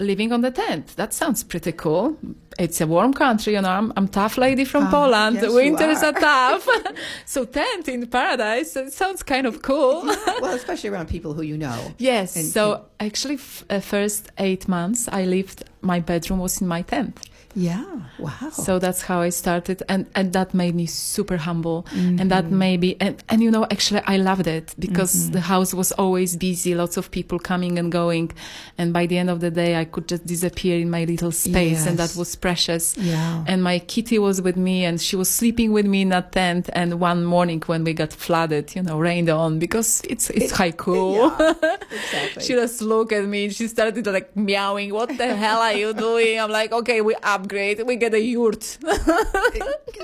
[0.00, 0.96] living on the tent.
[0.96, 2.16] That sounds pretty cool.
[2.58, 3.70] It's a warm country, you know.
[3.70, 5.36] I'm, I'm tough lady from uh, Poland.
[5.36, 6.14] Yes, Winters are.
[6.14, 6.68] are tough.
[7.24, 8.76] so tent in paradise.
[8.76, 10.02] It sounds kind of cool.
[10.42, 11.92] Well, especially around people who you know.
[11.98, 12.36] Yes.
[12.36, 15.64] And so actually, f- uh, first eight months I lived.
[15.80, 17.20] My bedroom was in my tent.
[17.54, 17.84] Yeah.
[18.18, 18.50] Wow.
[18.50, 19.82] So that's how I started.
[19.88, 21.84] And, and that made me super humble.
[21.90, 22.20] Mm-hmm.
[22.20, 25.32] And that maybe and, and you know, actually I loved it because mm-hmm.
[25.32, 28.32] the house was always busy, lots of people coming and going.
[28.78, 31.80] And by the end of the day, I could just disappear in my little space
[31.80, 31.86] yes.
[31.86, 32.96] and that was precious.
[32.96, 33.44] Yeah.
[33.46, 36.70] And my kitty was with me and she was sleeping with me in that tent.
[36.72, 40.56] And one morning when we got flooded, you know, rained on because it's, it's it,
[40.56, 41.16] haiku.
[41.16, 42.42] Yeah, exactly.
[42.42, 44.92] she just looked at me and she started like meowing.
[44.92, 46.40] What the hell are you doing?
[46.40, 47.82] I'm like, okay, we up upgrade.
[47.86, 48.78] We get a yurt.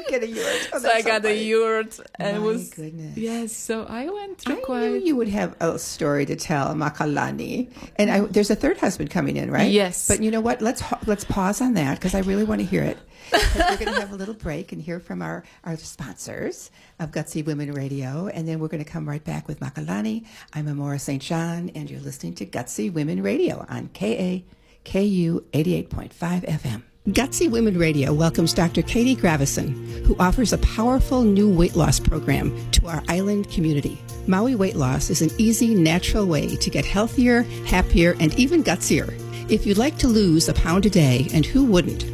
[0.08, 0.70] get a yurt.
[0.72, 3.16] Oh, so I got so a yurt, and My was goodness.
[3.16, 3.52] yes.
[3.52, 4.80] So I went through I quite.
[4.88, 7.70] knew you would have a story to tell, Makalani.
[7.96, 9.70] And I, there's a third husband coming in, right?
[9.70, 10.08] Yes.
[10.08, 10.60] But you know what?
[10.60, 12.98] Let's let's pause on that because I really want to hear it.
[13.32, 17.44] we're going to have a little break and hear from our, our sponsors of Gutsy
[17.44, 20.24] Women Radio, and then we're going to come right back with Makalani.
[20.54, 21.20] I'm Amora St.
[21.20, 24.40] John, and you're listening to Gutsy Women Radio on KA
[24.84, 26.10] KU 88.5
[26.46, 26.82] FM.
[27.12, 28.82] Gutsy Women Radio welcomes Dr.
[28.82, 29.72] Katie Gravison,
[30.04, 33.98] who offers a powerful new weight loss program to our island community.
[34.26, 39.10] Maui Weight Loss is an easy, natural way to get healthier, happier, and even gutsier.
[39.50, 42.04] If you'd like to lose a pound a day, and who wouldn't?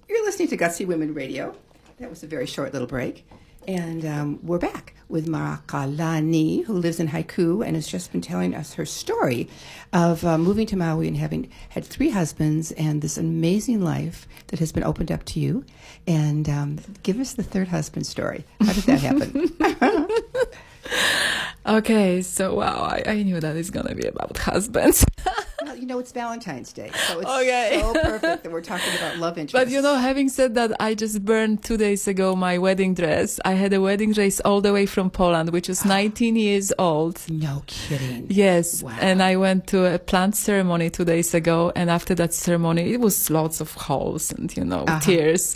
[0.07, 1.55] you're listening to Gutsy Women Radio.
[1.99, 3.27] That was a very short little break.
[3.67, 8.53] And um, we're back with Marakalani, who lives in Haiku and has just been telling
[8.53, 9.49] us her story
[9.91, 14.59] of uh, moving to Maui and having had three husbands and this amazing life that
[14.59, 15.65] has been opened up to you.
[16.05, 18.45] And um, give us the third husband story.
[18.61, 20.07] How did that happen?
[21.65, 25.05] okay, so wow, I, I knew that it's to be about husbands.
[25.75, 27.79] well, you know, it's Valentine's Day, so it's okay.
[27.81, 29.53] so perfect that we're talking about love interest.
[29.65, 33.39] But you know, having said that, I just burned two days ago my wedding dress.
[33.45, 37.21] I had a wedding dress all the way from Poland, which was 19 years old.
[37.29, 38.27] No kidding.
[38.29, 38.97] Yes, wow.
[38.99, 42.99] and I went to a plant ceremony two days ago, and after that ceremony, it
[42.99, 44.99] was lots of holes and you know uh-huh.
[44.99, 45.55] tears.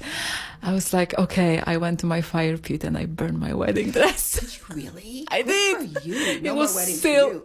[0.61, 3.91] I was like, okay, I went to my fire pit and I burned my wedding
[3.91, 4.39] dress.
[4.41, 5.25] Did you Really?
[5.31, 6.05] I Good did.
[6.05, 6.41] you.
[6.41, 7.33] No it was still.
[7.33, 7.43] You.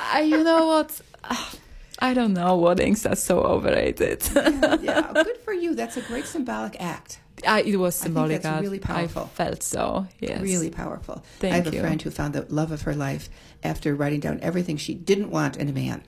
[0.00, 1.00] I, you know what?
[1.98, 2.56] I don't know.
[2.56, 4.28] Weddings are so overrated.
[4.34, 5.74] yeah, yeah, good for you.
[5.74, 7.20] That's a great symbolic act.
[7.46, 8.44] I, it was symbolic.
[8.44, 9.24] I really powerful.
[9.24, 10.06] I felt so.
[10.20, 11.22] Yes, really powerful.
[11.38, 11.60] Thank you.
[11.60, 11.80] I have you.
[11.80, 13.28] a friend who found the love of her life
[13.62, 16.02] after writing down everything she didn't want in a man,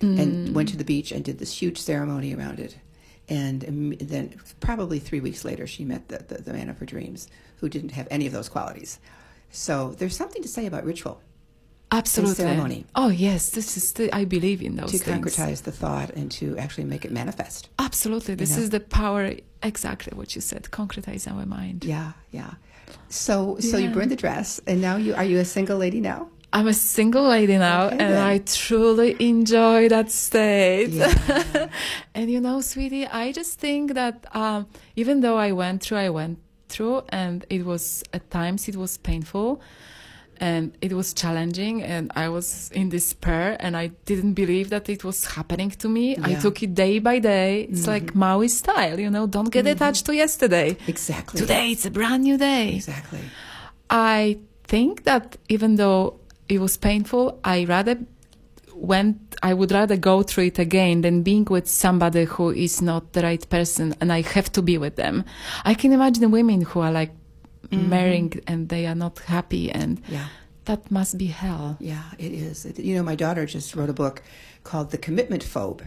[0.00, 0.18] mm.
[0.18, 2.76] and went to the beach and did this huge ceremony around it.
[3.28, 3.62] And
[4.00, 7.68] then, probably three weeks later, she met the, the, the man of her dreams, who
[7.68, 9.00] didn't have any of those qualities.
[9.50, 11.20] So there's something to say about ritual.
[11.90, 12.34] Absolutely.
[12.34, 12.86] ceremony.
[12.94, 15.36] Oh yes, this is the, I believe in those to things.
[15.36, 17.70] concretize the thought and to actually make it manifest.
[17.78, 18.62] Absolutely, this you know?
[18.64, 19.32] is the power.
[19.62, 20.64] Exactly what you said.
[20.64, 21.84] Concretize our mind.
[21.84, 22.54] Yeah, yeah.
[23.08, 23.88] So, so yeah.
[23.88, 26.28] you burned the dress, and now you are you a single lady now?
[26.52, 28.26] I'm a single lady now, okay, and then.
[28.26, 30.90] I truly enjoy that state.
[30.90, 31.68] Yeah.
[32.14, 36.10] and you know, sweetie, I just think that um, even though I went through, I
[36.10, 39.60] went through, and it was at times it was painful
[40.40, 45.04] and it was challenging and i was in despair and i didn't believe that it
[45.04, 46.16] was happening to me.
[46.16, 46.26] Yeah.
[46.26, 47.62] i took it day by day.
[47.62, 47.90] It's mm-hmm.
[47.90, 49.72] like maui style you know don't get mm-hmm.
[49.72, 50.76] attached to yesterday.
[50.86, 51.40] Exactly.
[51.40, 52.74] Today it's a brand new day.
[52.76, 53.20] Exactly.
[53.90, 57.96] I think that even though it was painful i rather
[58.74, 63.12] went i would rather go through it again than being with somebody who is not
[63.12, 65.24] the right person and i have to be with them.
[65.64, 67.12] I can imagine women who are like
[67.66, 67.88] mm-hmm.
[67.88, 70.26] marrying and they are not happy and yeah.
[70.64, 73.92] that must be hell yeah it is it, you know my daughter just wrote a
[73.92, 74.22] book
[74.64, 75.82] called the commitment phobe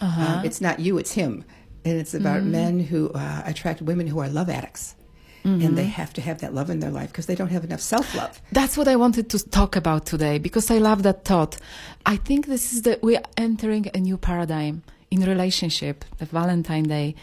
[0.00, 0.38] uh-huh.
[0.38, 1.44] um, it's not you it's him
[1.84, 2.52] and it's about mm-hmm.
[2.52, 4.96] men who uh, attract women who are love addicts
[5.44, 5.66] Mm-hmm.
[5.66, 7.82] and they have to have that love in their life because they don't have enough
[7.82, 8.40] self love.
[8.50, 11.58] That's what I wanted to talk about today because I love that thought.
[12.06, 16.84] I think this is that we are entering a new paradigm in relationship, the Valentine
[16.84, 17.14] Day,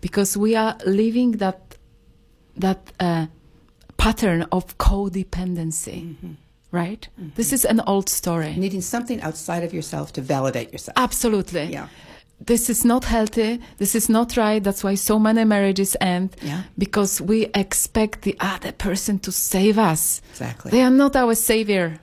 [0.00, 1.76] because we are living that
[2.56, 3.26] that uh,
[3.98, 6.00] pattern of codependency.
[6.02, 6.32] Mm-hmm.
[6.70, 7.08] Right?
[7.18, 7.30] Mm-hmm.
[7.34, 8.54] This is an old story.
[8.56, 10.94] Needing something outside of yourself to validate yourself.
[10.96, 11.64] Absolutely.
[11.64, 11.88] Yeah.
[12.40, 13.60] This is not healthy.
[13.78, 14.62] This is not right.
[14.62, 16.36] That's why so many marriages end.
[16.42, 16.64] Yeah.
[16.76, 20.20] Because we expect the other person to save us.
[20.30, 20.70] Exactly.
[20.70, 21.98] They are not our savior.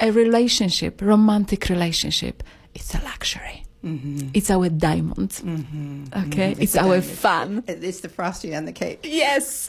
[0.00, 2.42] A relationship, romantic relationship,
[2.74, 3.64] it's a luxury.
[3.84, 4.28] Mm-hmm.
[4.34, 5.30] It's our diamond.
[5.30, 6.04] Mm-hmm.
[6.26, 6.62] Okay, mm-hmm.
[6.62, 7.04] it's, it's our diamond.
[7.04, 7.64] fun.
[7.66, 9.00] It's the frosting on the cake.
[9.02, 9.68] Yes.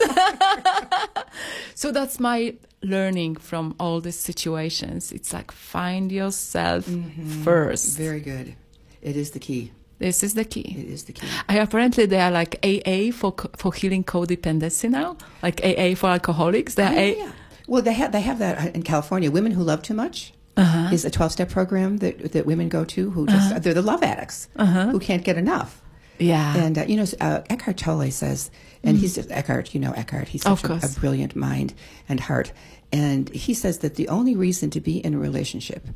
[1.74, 5.12] so that's my learning from all these situations.
[5.12, 7.42] It's like find yourself mm-hmm.
[7.42, 7.96] first.
[7.98, 8.54] Very good.
[9.02, 9.72] It is the key.
[9.98, 10.74] This is the key.
[10.78, 11.26] It is the key.
[11.48, 16.74] I, apparently, they are like AA for for healing codependency now, like AA for alcoholics.
[16.74, 17.32] They are oh, yeah.
[17.66, 19.30] Well, they have they have that in California.
[19.30, 20.90] Women who love too much uh-huh.
[20.92, 23.58] is a 12 step program that, that women go to who just, uh-huh.
[23.58, 24.88] they're the love addicts uh-huh.
[24.88, 25.82] who can't get enough.
[26.18, 26.56] Yeah.
[26.56, 28.50] And, uh, you know, uh, Eckhart Tolle says,
[28.84, 29.00] and mm.
[29.00, 31.74] he's Eckhart, you know, Eckhart, he's such a, a, brilliant mind
[32.08, 32.52] and heart.
[32.92, 35.88] And he says that the only reason to be in a relationship,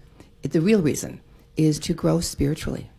[0.42, 1.20] the real reason,
[1.56, 2.90] is to grow spiritually.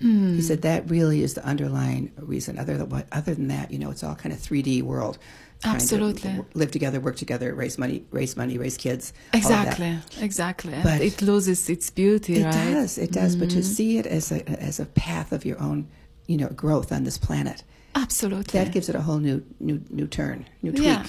[0.00, 0.36] Mm.
[0.36, 2.58] He said that really is the underlying reason.
[2.58, 5.18] Other than other than that, you know, it's all kind of 3D world.
[5.64, 6.44] Absolutely.
[6.54, 9.12] live together, work together, raise money, raise money, raise kids.
[9.34, 10.78] Exactly, exactly.
[10.84, 12.52] But it loses its beauty, it right?
[12.52, 13.32] does, it does.
[13.32, 13.40] Mm-hmm.
[13.40, 13.62] But to mm-hmm.
[13.64, 15.88] see it as a as a path of your own,
[16.26, 17.64] you know, growth on this planet.
[17.96, 18.60] Absolutely.
[18.60, 20.84] That gives it a whole new new new turn, new tweak.
[20.84, 21.06] Yeah.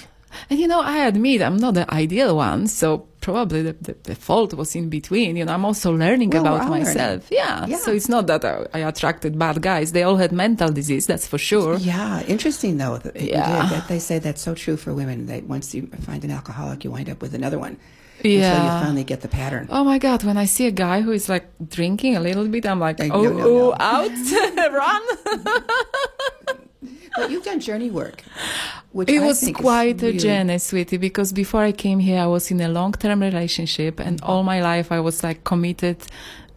[0.48, 4.14] And you know, I admit I'm not the ideal one, so probably the, the, the
[4.14, 5.36] fault was in between.
[5.36, 7.28] You know, I'm also learning well, about myself.
[7.30, 7.66] Yeah.
[7.66, 7.76] yeah.
[7.76, 9.92] So it's not that I, I, attracted bad guys.
[9.92, 11.76] They all had mental disease, that's for sure.
[11.76, 12.22] Yeah.
[12.22, 12.98] Interesting though.
[12.98, 13.84] That yeah.
[13.88, 15.26] They say that's so true for women.
[15.26, 17.76] That once you find an alcoholic, you wind up with another one.
[18.22, 18.50] Yeah.
[18.50, 19.68] Until you finally get the pattern.
[19.70, 20.24] Oh my God.
[20.24, 23.06] When I see a guy who is like drinking a little bit, I'm like, oh,
[23.06, 23.44] no, no, no.
[23.46, 24.10] oh, out,
[24.72, 26.56] run.
[27.16, 28.22] but you've done journey work.
[29.06, 32.60] it I was quite a journey, sweetie, because before I came here, I was in
[32.60, 34.30] a long term relationship, and mm-hmm.
[34.30, 35.98] all my life I was like committed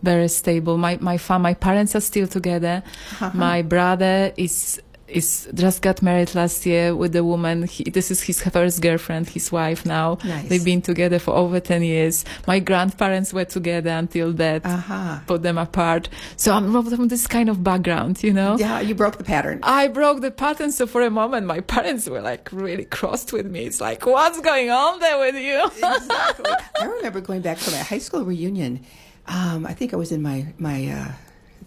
[0.03, 0.77] very stable.
[0.77, 2.83] My my fam, my parents are still together.
[3.13, 3.31] Uh-huh.
[3.33, 7.63] My brother is is just got married last year with a woman.
[7.63, 10.17] He, this is his first girlfriend, his wife now.
[10.23, 10.47] Nice.
[10.49, 12.23] They've been together for over 10 years.
[12.47, 15.19] My grandparents were together until death, Uh-huh.
[15.27, 16.09] put them apart.
[16.37, 18.57] So I'm from this kind of background, you know?
[18.57, 19.59] Yeah, you broke the pattern.
[19.61, 20.71] I broke the pattern.
[20.71, 23.65] So for a moment, my parents were like really crossed with me.
[23.65, 25.65] It's like, what's going on there with you?
[25.95, 26.51] exactly.
[26.79, 28.83] I remember going back for my high school reunion.
[29.27, 31.11] Um, I think I was in my my uh,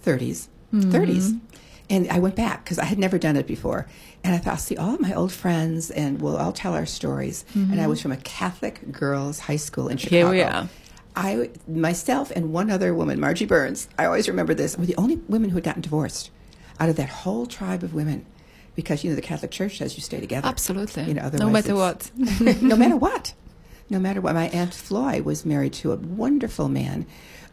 [0.04, 1.38] 30s, 30s,
[1.88, 3.86] and I went back because I had never done it before.
[4.24, 7.44] And I thought, I'll see all my old friends, and we'll all tell our stories.
[7.54, 10.16] And I was from a Catholic girls' high school in Chicago.
[10.16, 10.68] Here we are.
[11.14, 13.88] I myself and one other woman, Margie Burns.
[13.98, 14.76] I always remember this.
[14.76, 16.30] Were the only women who had gotten divorced
[16.78, 18.26] out of that whole tribe of women,
[18.74, 20.46] because you know the Catholic Church says you stay together.
[20.46, 21.04] Absolutely.
[21.04, 22.10] You know, no matter what.
[22.60, 23.32] no matter what.
[23.88, 24.34] No matter what.
[24.34, 27.06] My Aunt Floy was married to a wonderful man,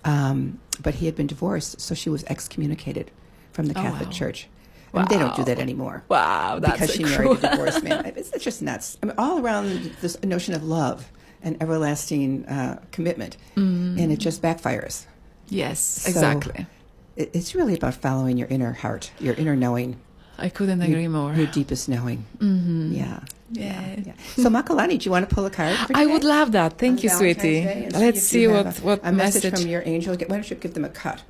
[0.03, 3.11] um, but he had been divorced, so she was excommunicated
[3.53, 4.11] from the Oh, Catholic wow.
[4.13, 4.47] Church.
[4.93, 6.03] I mean, they don't do that anymore.
[6.07, 8.05] Wow, that's because she cruel- married a divorced man.
[8.15, 8.97] It's, it's just nuts.
[9.01, 9.69] I mean, all around
[10.01, 15.05] this notion of love and everlasting uh, commitment, and it just backfires.
[15.49, 16.67] Yes, So- exactly.
[17.15, 19.99] It, it's really about following your inner heart, your inner knowing,
[20.37, 21.33] I couldn't your, agree more.
[21.33, 22.25] your deepest knowing.
[22.39, 22.91] Mm-hmm.
[22.93, 23.19] Yeah.
[23.51, 23.95] Yeah.
[24.03, 24.13] yeah.
[24.35, 25.75] So, Makalani, do you want to pull a card?
[25.77, 26.79] For I would love that.
[26.79, 27.89] Thank on you, Valentine's sweetie.
[27.99, 29.61] Let's if see what a, what a message, message.
[29.61, 30.15] from your angel.
[30.15, 31.21] Why don't you give them a cut,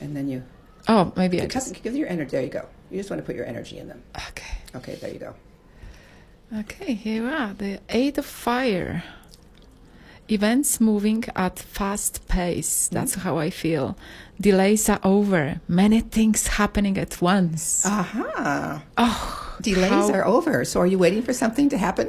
[0.00, 0.42] and then you
[0.88, 1.82] oh, maybe I just.
[1.82, 2.30] give your energy.
[2.32, 2.66] There you go.
[2.90, 4.02] You just want to put your energy in them.
[4.28, 4.54] Okay.
[4.74, 5.34] Okay, there you go.
[6.60, 7.54] Okay, here we are.
[7.54, 9.02] The Eight of Fire.
[10.28, 12.86] Events moving at fast pace.
[12.86, 12.94] Mm-hmm.
[12.94, 13.96] That's how I feel.
[14.40, 15.60] Delays are over.
[15.66, 17.84] Many things happening at once.
[17.84, 18.82] Aha.
[18.96, 20.64] oh, Delays how- are over.
[20.64, 22.08] So, are you waiting for something to happen?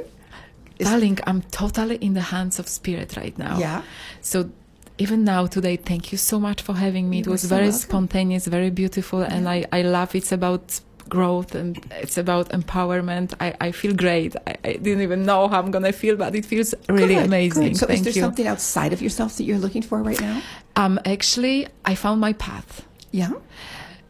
[0.78, 3.58] Is- Darling, I'm totally in the hands of spirit right now.
[3.58, 3.82] Yeah.
[4.20, 4.50] So
[4.98, 7.18] even now today, thank you so much for having me.
[7.18, 7.80] You it was so very welcome.
[7.80, 13.34] spontaneous, very beautiful, and I, I love it's about growth and it's about empowerment.
[13.40, 14.34] I, I feel great.
[14.46, 17.62] I, I didn't even know how I'm gonna feel, but it feels really Good, amazing.
[17.70, 17.76] good.
[17.76, 18.20] So, thank is there you.
[18.20, 20.40] something outside of yourself that you're looking for right now?
[20.76, 22.86] Um actually I found my path.
[23.10, 23.32] Yeah.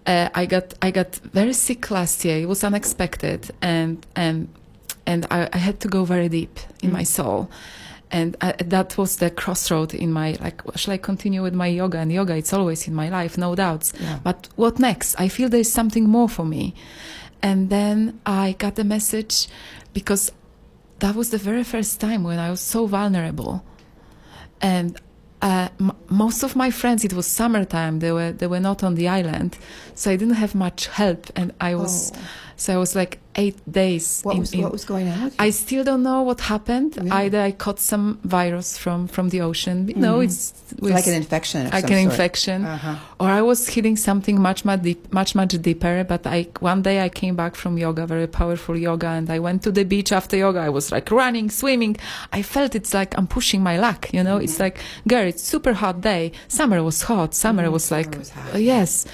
[0.06, 2.38] uh, I got I got very sick last year.
[2.38, 4.48] It was unexpected, and and
[5.06, 6.92] and I, I had to go very deep in Mm.
[6.98, 7.48] my soul,
[8.12, 10.60] and I, that was the crossroad in my like.
[10.76, 11.98] Shall I continue with my yoga?
[11.98, 13.92] And yoga, it's always in my life, no doubts.
[13.98, 14.18] Yeah.
[14.22, 15.18] But what next?
[15.18, 16.74] I feel there's something more for me,
[17.42, 19.48] and then I got the message
[19.94, 20.30] because
[20.98, 23.64] that was the very first time when I was so vulnerable,
[24.60, 25.00] and
[25.40, 27.98] uh, m- most of my friends, it was summertime.
[27.98, 29.58] They were they were not on the island,
[29.94, 32.18] so I didn't have much help, and I was Oh.
[32.56, 34.20] so I was like eight days.
[34.22, 35.32] What in- was in- what was going on?
[35.38, 36.96] I still don't know what happened.
[36.96, 37.10] Really?
[37.10, 39.88] Either I caught some virus from from the ocean.
[39.88, 40.24] You know, Mhm.
[40.24, 41.70] it's with- like an infection.
[41.70, 42.12] Like an sort.
[42.12, 42.96] infection, Uh-huh.
[43.20, 46.04] or I was healing something much much deep, much much deeper.
[46.04, 49.62] But I one day I came back from yoga, very powerful yoga, and I went
[49.62, 50.60] to the beach after yoga.
[50.60, 51.96] I was like running, swimming.
[52.32, 54.08] I felt it's like I'm pushing my luck.
[54.12, 54.78] You know, it's like
[55.08, 56.32] girl, it's super hot day.
[56.48, 57.34] Summer was hot.
[57.34, 59.04] Summer Mm, was summer like was hot, uh, yes.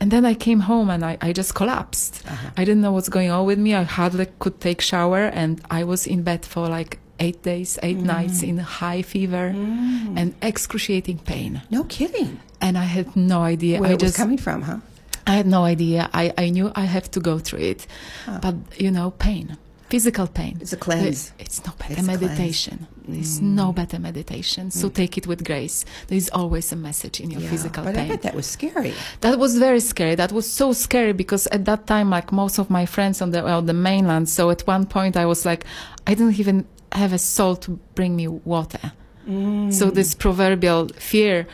[0.00, 2.22] And then I came home and I, I just collapsed.
[2.26, 2.50] Uh-huh.
[2.56, 3.74] I didn't know what's going on with me.
[3.74, 7.98] I hardly could take shower, and I was in bed for like eight days, eight
[7.98, 10.18] nights in high fever Mm.
[10.18, 12.40] and excruciating pain No kidding.
[12.60, 13.80] and I had no idea.
[13.80, 14.78] Where I it was coming from, huh?
[15.26, 16.10] I had no idea.
[16.12, 17.86] I, I knew I have to go through it,
[18.26, 18.38] Huh.
[18.42, 19.56] but you know, pain,
[19.92, 20.54] physical pain.
[20.62, 21.32] It's a cleanse.
[21.44, 22.76] It's no better It's a meditation.
[23.06, 23.42] Mm.
[23.62, 24.64] no better meditation.
[24.70, 25.84] So take it with grace.
[26.08, 28.08] There is always a message in your Yeah, physical but I pain.
[28.12, 28.94] bet that was scary.
[29.20, 30.14] That was very scary.
[30.22, 33.40] That was so scary because at that time, like most of my friends on the
[33.48, 35.62] well, the mainland, so at one point I was like,
[36.06, 36.58] I didn't even
[37.02, 38.84] have a soul to bring me water.
[39.28, 39.72] Mm.
[39.78, 41.46] So this proverbial fear,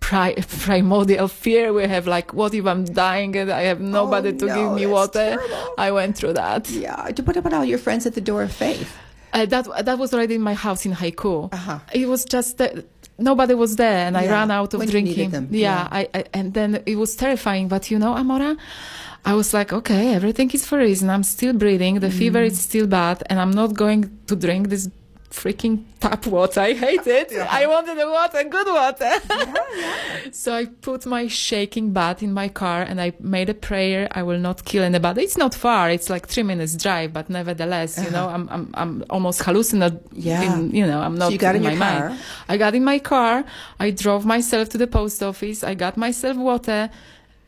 [0.00, 0.34] pri-
[0.64, 4.46] primordial fear we have, like, what if I'm dying and I have nobody Oh, to
[4.46, 5.36] no, give me water?
[5.36, 5.74] terrible.
[5.78, 6.68] I went through that.
[6.70, 7.10] Yeah.
[7.24, 8.90] What about all your friends at the Door of Faith?
[9.32, 11.52] Uh, that that was already in my house in Haiku.
[11.52, 11.78] Uh-huh.
[11.92, 12.72] It was just that
[13.16, 15.30] nobody was there, and I ran out of drinking.
[15.32, 15.88] Yeah, yeah.
[15.92, 17.68] I, I and then it was terrifying.
[17.68, 18.56] But you know, Amora,
[19.24, 21.08] I was like, okay, everything is for a reason.
[21.10, 22.00] I'm still breathing.
[22.00, 22.46] The fever Mm.
[22.50, 24.88] is still bad, and I'm not going to drink this
[25.30, 26.60] freaking tap water.
[26.60, 27.30] I hate it.
[27.40, 27.46] Yeah.
[27.48, 29.12] I wanted the water, good water.
[30.32, 34.08] So I put my shaking bat in my car and I made a prayer.
[34.12, 35.22] I will not kill anybody.
[35.22, 35.90] It's not far.
[35.90, 39.98] It's like three minutes drive, but nevertheless, you know, I'm, I'm, I'm almost hallucinating.
[39.98, 40.08] Uh-huh.
[40.12, 40.54] Yeah.
[40.54, 42.08] In, you know, I'm not so you got in my your mind.
[42.08, 42.18] car.
[42.48, 43.44] I got in my car.
[43.78, 45.62] I drove myself to the post office.
[45.64, 46.90] I got myself water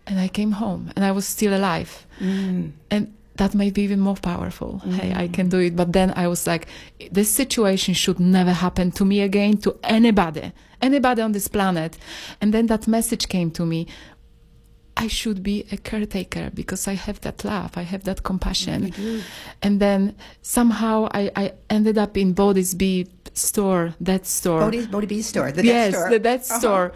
[0.07, 2.07] and I came home and I was still alive.
[2.21, 2.73] Mm.
[2.91, 4.71] And that may be even more powerful.
[4.99, 5.33] Hey, I Mm.
[5.37, 5.75] can do it.
[5.81, 6.65] But then I was like,
[7.19, 10.47] this situation should never happen to me again, to anybody,
[10.89, 11.93] anybody on this planet.
[12.41, 13.81] And then that message came to me.
[15.05, 18.81] I should be a caretaker because I have that love, I have that compassion.
[19.65, 20.01] And then
[20.43, 21.45] somehow I, I
[21.77, 25.95] ended up in Bodhi's Bee store, that store Bodhi, Bodhi Bee store, the yes, death
[26.01, 26.11] store.
[26.15, 26.61] the death Uh-huh.
[26.61, 26.87] store.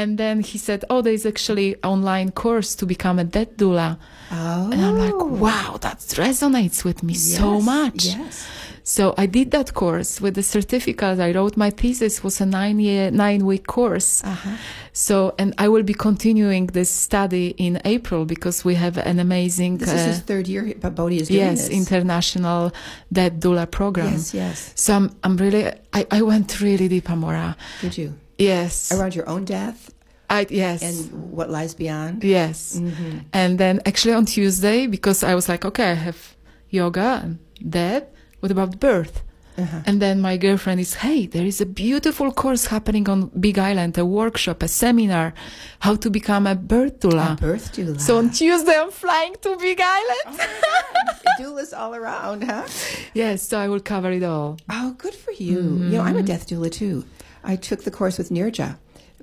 [0.00, 3.96] And then he said, "Oh, there is actually online course to become a death doula."
[4.30, 4.70] Oh.
[4.72, 8.46] And I'm like, "Wow, that resonates with me so much." Yes.
[8.88, 11.18] So I did that course with the certificate.
[11.18, 14.22] I wrote my thesis was a nine year, nine week course.
[14.22, 14.56] Uh-huh.
[14.92, 19.78] So, and I will be continuing this study in April because we have an amazing,
[19.78, 21.76] This uh, is his third year, but Bodhi is doing yes, this.
[21.76, 22.72] international
[23.12, 24.12] death doula program.
[24.12, 24.72] Yes, yes.
[24.76, 27.56] So I'm, I'm really, I, I went really deep, Amora.
[27.80, 28.14] Did you?
[28.38, 28.92] Yes.
[28.92, 29.90] Around your own death
[30.28, 30.82] I, yes.
[30.82, 32.24] and what lies beyond?
[32.24, 32.78] Yes.
[32.78, 33.18] Mm-hmm.
[33.32, 36.36] And then actually on Tuesday, because I was like, okay, I have
[36.70, 38.12] yoga and that.
[38.40, 39.22] What about birth?
[39.58, 39.80] Uh-huh.
[39.86, 43.96] And then my girlfriend is, hey, there is a beautiful course happening on Big Island,
[43.96, 45.32] a workshop, a seminar,
[45.80, 47.32] how to become a birth doula.
[47.32, 47.98] A birth doula.
[47.98, 50.40] So on Tuesday, I'm flying to Big Island.
[51.40, 52.66] doulas all around, huh?
[53.14, 54.58] yes, so I will cover it all.
[54.68, 55.60] Oh, good for you.
[55.60, 57.04] You know, I'm a death doula too.
[57.42, 58.76] I took the course with Nirja.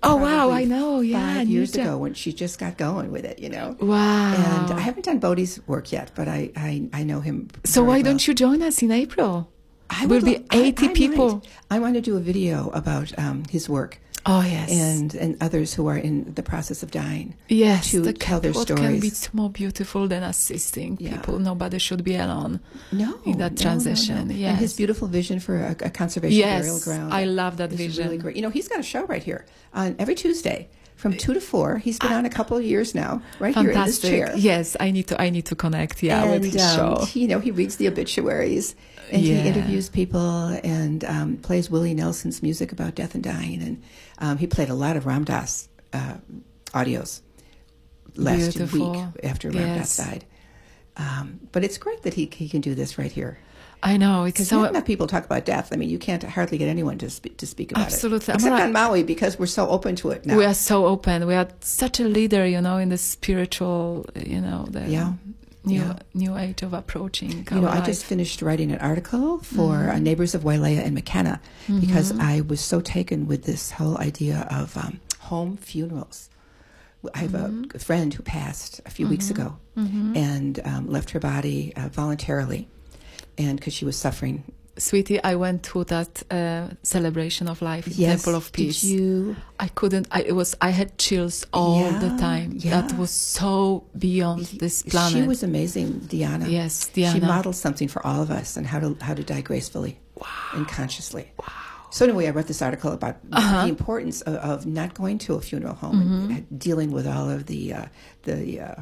[0.05, 3.39] Oh, wow, I know, yeah, Five years ago when she just got going with it,
[3.39, 3.75] you know.
[3.79, 4.33] Wow.
[4.33, 7.49] And I haven't done Bodhi's work yet, but I, I, I know him.
[7.63, 8.03] so why well.
[8.03, 9.49] don't you join us in April?
[9.89, 10.95] I will be lo- I- 80 I might.
[10.95, 11.43] people.
[11.71, 14.71] I want to do a video about um, his work Oh, yes.
[14.71, 17.35] and and others who are in the process of dying.
[17.49, 21.11] Yes, to the tell their what can be more beautiful than assisting Yeah.
[21.17, 21.39] people.
[21.39, 22.59] Nobody should be alone.
[22.91, 24.33] No, In that no, no, transition, no.
[24.33, 24.49] yes.
[24.51, 27.13] And his beautiful vision for a, a conservation burial Yes, ground.
[27.13, 28.05] I love that vision.
[28.05, 28.35] Really great.
[28.37, 31.77] You know, he's got a show right here on every Tuesday from two to four.
[31.79, 34.31] He's been on a couple of years now, right here in this chair.
[34.37, 35.21] Yes, I need to.
[35.21, 36.01] I need to connect.
[36.01, 37.05] Yeah, and with his um, show.
[37.05, 38.75] he- you know, he reads the obituaries
[39.11, 39.41] and Yeah.
[39.41, 43.61] he interviews people and um, plays Willie Nelson's music about death and dying.
[43.61, 43.83] And
[44.19, 46.15] um, he played a lot of Ram Dass uh,
[46.73, 47.21] audios
[48.15, 48.91] last Beautiful.
[48.91, 49.97] week after Ram Yes.
[49.97, 50.25] Dass died.
[50.97, 53.39] Um, but it's great that he, he can do this right here.
[53.81, 54.61] I know it's Because so.
[54.61, 55.69] not enough people talk about death.
[55.73, 58.25] I mean, you can't hardly get anyone to speak, to speak about Absolutely.
[58.25, 58.29] it.
[58.29, 60.37] I'm Except not- on Maui because we're so open to it now.
[60.37, 61.25] We are so open.
[61.27, 65.13] We are such a leader, you know, in the spiritual, you know, the Yeah.
[65.65, 65.99] New Yeah.
[66.13, 67.47] new age of approaching.
[67.51, 69.95] You know, our I just finished writing an article for Mm-hmm.
[69.95, 71.39] uh, Neighbors of Wailea and Makena
[71.79, 76.29] because I was so taken with this whole idea of um, home funerals.
[77.13, 77.75] I have Mm-hmm.
[77.75, 82.67] a friend who passed a few weeks ago and um, left her body uh, voluntarily,
[83.37, 84.43] and because she was suffering.
[84.77, 88.81] Sweetie, I went to that uh, celebration of life Yes, Temple of Peace.
[88.81, 89.35] Did you?
[89.59, 90.07] I couldn't.
[90.11, 90.55] I it was.
[90.61, 92.53] I had chills all the time.
[92.57, 92.81] yeah.
[92.81, 95.13] That was so beyond this planet.
[95.13, 96.47] She was amazing, Diana.
[96.49, 97.19] Yes, Diana.
[97.19, 99.99] She modeled something for all of us and how to how to die gracefully
[100.53, 101.31] and consciously.
[101.39, 101.45] Wow.
[101.91, 103.63] So anyway, I wrote this article about Uh-huh.
[103.63, 106.31] the importance of, of not going to a funeral home Mm-hmm.
[106.31, 107.85] and dealing with all of the uh,
[108.23, 108.75] the uh,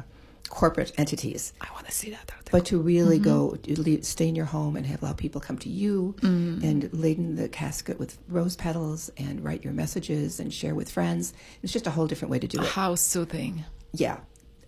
[0.52, 2.30] corporate entities, I want to see that.
[2.30, 2.52] article.
[2.58, 3.94] but to really Mm-hmm.
[3.94, 6.62] go stay in your home and have allow people come to you Mm.
[6.62, 11.32] and laden the casket with rose petals and write your messages and share with friends.
[11.62, 12.68] It's just a whole different way to do it.
[12.68, 13.64] How soothing.
[14.04, 14.18] Yeah,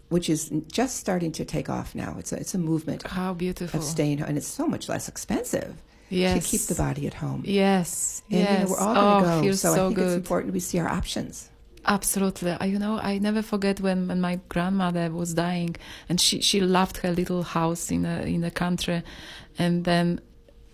[0.09, 2.17] which is just starting to take off now.
[2.19, 3.79] It's a, it's a movement How beautiful.
[3.81, 4.29] of staying, home.
[4.29, 5.71] and it's so much less expensive
[6.09, 6.33] Yes.
[6.35, 7.43] to keep the body at home.
[7.45, 8.23] Yes.
[8.31, 8.51] And yes.
[8.53, 9.43] you know, we're all oh, going to go.
[9.43, 11.51] feels So, so, I think it's important we see our options.
[11.87, 12.53] Absolutely.
[12.61, 15.77] I, you know, I never forget when, when my grandmother was dying,
[16.09, 19.03] and she, she loved her little house in the in the country,
[19.59, 20.21] and then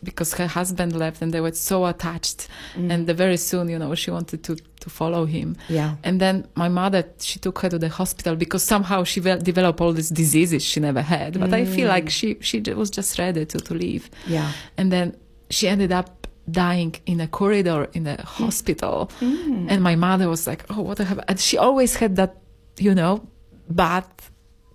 [0.02, 2.90] because her husband left, and they were so attached, mm.
[2.90, 5.56] and the very soon, you know, she wanted to to follow him.
[5.68, 5.96] Yeah.
[6.02, 9.80] And then my mother, she took her to the hospital because somehow she ve- developed
[9.80, 11.38] all these diseases she never had.
[11.38, 12.10] But I feel like mm.
[12.10, 14.10] she she was just ready to to leave.
[14.26, 14.52] Yeah.
[14.76, 15.16] And then
[15.50, 16.19] she ended up
[16.50, 19.10] dying in a corridor in a hospital.
[19.20, 22.32] And my mother was like, "Oh, what happened?" And she always had that,
[22.78, 23.26] you know,
[23.68, 24.04] bad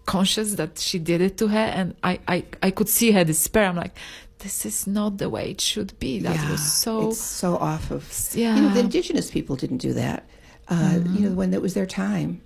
[0.05, 1.67] conscious that she did it to her.
[1.79, 3.65] And I I I could see her despair.
[3.69, 3.97] I'm like.
[4.39, 6.19] This is not the way it should be.
[6.19, 6.51] That yeah.
[6.51, 8.03] was so It's so off of.
[8.33, 8.53] Yeah.
[8.53, 8.57] Mm-hmm.
[8.57, 10.27] You know, the indigenous people didn't do that.
[10.67, 12.41] Uh, You know, when it was their time,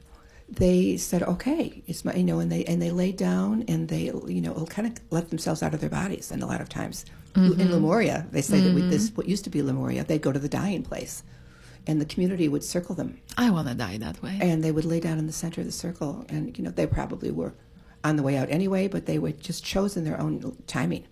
[0.52, 4.06] they said, "Okay, it's my," you know, and they and they laid down and they,
[4.28, 6.32] you know, kind of let themselves out of their bodies.
[6.32, 7.62] And a lot of times, Mm-hmm.
[7.62, 10.40] in Lemuria, they say that we, this what used to be Lemuria, they'd go to
[10.40, 11.22] the dying place,
[11.86, 14.36] and the community would circle them I want to die that way.
[14.42, 16.88] and they would lay down in the center of the circle and you know they
[16.88, 17.54] probably were
[18.04, 21.04] on the way out anyway but they would just chosen their own timing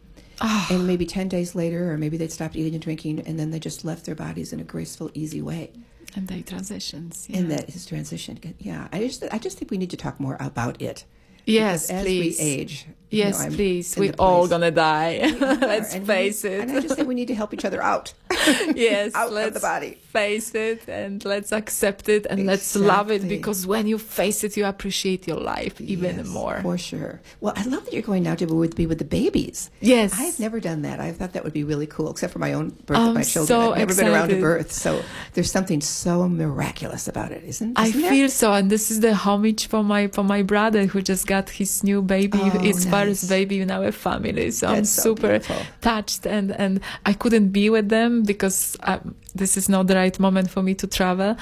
[0.41, 0.67] Ah.
[0.71, 3.59] and maybe 10 days later or maybe they'd stopped eating and drinking and then they
[3.59, 5.71] just left their bodies in a graceful easy way
[6.17, 7.27] and they transitions.
[7.29, 7.37] Yeah.
[7.39, 10.37] and that is transition yeah i just i just think we need to talk more
[10.39, 11.05] about it
[11.49, 12.37] Yes, as please.
[12.39, 12.85] we age.
[13.09, 13.95] You Yes, know, please.
[13.97, 15.19] We're all gonna die.
[15.39, 16.61] Let's and we- face it.
[16.61, 18.13] And I just think we need to help each other out.
[18.75, 19.97] yes, out let's the body.
[20.11, 24.55] face it and let's accept it and let's love it because when you face it,
[24.57, 26.59] you appreciate your life even Yes, more.
[26.61, 27.21] For sure.
[27.41, 29.69] Well, I love that you're going now to be with, the babies.
[29.81, 30.13] Yes.
[30.17, 30.99] I've never done that.
[30.99, 33.23] I thought that would be really cool, except for my own birth I'm of my
[33.23, 33.47] children.
[33.47, 34.71] so I've never been around a birth.
[34.71, 35.01] So
[35.33, 37.79] there's something so miraculous about it, isn't, it?
[37.79, 38.11] I isn't there?
[38.11, 41.49] feel so, and this is the homage for my for my brother who just got
[41.49, 42.63] his new baby, Oh, nice.
[43.05, 44.51] First baby in our family.
[44.51, 45.39] So I'm That's so super
[45.81, 50.19] touched, and and I couldn't be with them because um, this is not the right
[50.19, 51.35] moment for me to travel,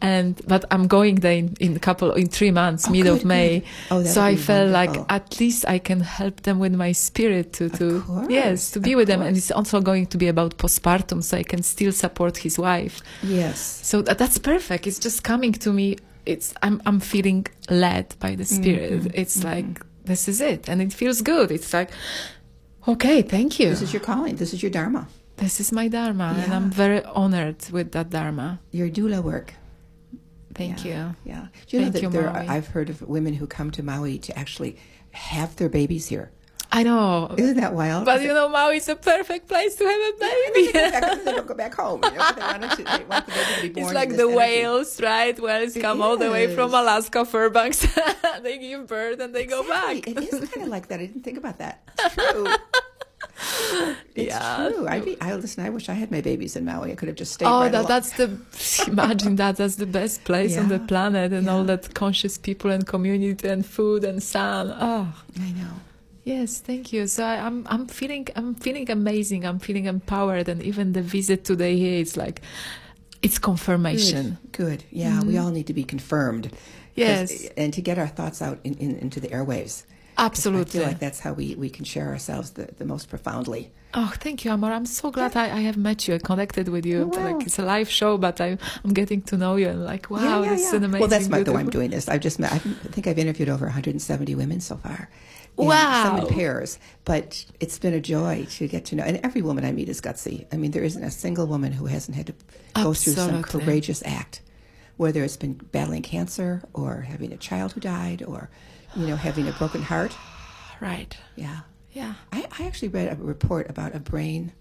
[0.00, 2.92] and but I'm going there in, in a couple in three months, Mm-hmm.
[2.92, 3.62] Oh, mid of May.
[3.90, 7.68] Oh, so I felt like at least I can help them with my spirit to
[7.70, 11.22] to course, yes to be with them, and it's also going to be about postpartum,
[11.22, 13.02] so I can still support his wife.
[13.22, 13.58] Yes.
[13.82, 14.86] So that, that's perfect.
[14.86, 15.96] It's just coming to me.
[16.26, 18.92] It's I'm I'm feeling led by the spirit.
[18.92, 19.20] Mm-hmm.
[19.20, 21.50] It's like this is it, and it feels good.
[21.50, 21.90] It's like
[22.88, 23.68] okay, thank you.
[23.70, 24.36] This is your calling.
[24.36, 25.08] This is your dharma.
[25.36, 28.60] This is my dharma, and I'm very honored with that dharma.
[28.70, 29.54] Your doula work.
[30.54, 31.08] Thank Yeah.
[31.08, 31.16] you.
[31.24, 31.46] Yeah.
[31.66, 32.30] Do you know that you, there?
[32.30, 32.46] Maui.
[32.48, 34.76] I've heard of women who come to Maui to actually
[35.12, 36.30] have their babies here.
[36.74, 38.06] I know, Isn't that wild?
[38.06, 40.72] but you know, Maui is a perfect place to have a And then they, baby.
[40.72, 42.00] back, they don't go back home.
[42.02, 43.80] You know, they, want to, they want to be.
[43.82, 44.36] It's like the energy.
[44.36, 45.38] whales, right?
[45.38, 46.74] Whales It come all the way from is.
[46.80, 47.80] Alaska, Fairbanks.
[48.42, 50.08] they give birth and they go back.
[50.08, 50.98] It is kind of like that.
[51.00, 51.82] I didn't think about that.
[51.98, 52.48] It's true.
[54.14, 54.68] It's Yeah.
[54.72, 54.88] true.
[54.88, 55.64] I, be, I listen.
[55.66, 56.92] I wish I had my babies in Maui.
[56.92, 57.46] I could have just stayed.
[57.46, 58.28] Oh, right that, that's the
[58.86, 62.86] imagine that that's the best place on the planet, and all that conscious people and
[62.86, 64.72] community and food and sun.
[64.80, 65.74] Oh, I know.
[66.24, 67.06] Yes, thank you.
[67.06, 69.44] So I, I'm I'm feeling I'm feeling amazing.
[69.44, 72.42] I'm feeling empowered, and even the visit today here is like
[73.22, 74.38] it's confirmation.
[74.52, 74.80] Good.
[74.80, 74.84] Good.
[74.90, 75.44] Yeah, we mm-hmm.
[75.44, 76.50] all need to be confirmed.
[76.94, 77.48] Yes.
[77.56, 79.84] and to get our thoughts out in, in, into the airwaves.
[80.18, 80.80] Absolutely.
[80.80, 83.72] I feel like that's how we, we can share ourselves the, the most profoundly.
[83.94, 84.72] Oh, thank you, Amar.
[84.72, 86.14] I'm so glad I, I have met you.
[86.14, 87.06] I connected with you.
[87.06, 87.32] Wow.
[87.32, 90.20] Like it's a live show, but I, I'm getting to know you and like, wow,
[90.20, 91.00] Yeah, yeah, this is an amazing.
[91.00, 92.08] Well, that's my, the way I'm doing this.
[92.08, 95.08] I've just met, I think I've interviewed over 170 women so far.
[95.58, 99.04] And Some in pairs, but it's been a joy to get to know.
[99.04, 100.46] And every woman I meet is gutsy.
[100.52, 102.34] I mean, there isn't a single woman who hasn't had to
[102.74, 104.40] go through some courageous act,
[104.96, 108.48] whether it's been battling cancer or having a child who died or,
[108.96, 110.16] you know, having a broken heart.
[110.80, 111.16] Right.
[111.36, 111.60] Yeah.
[111.92, 112.14] Yeah.
[112.32, 114.52] I, I actually read a report about a brain,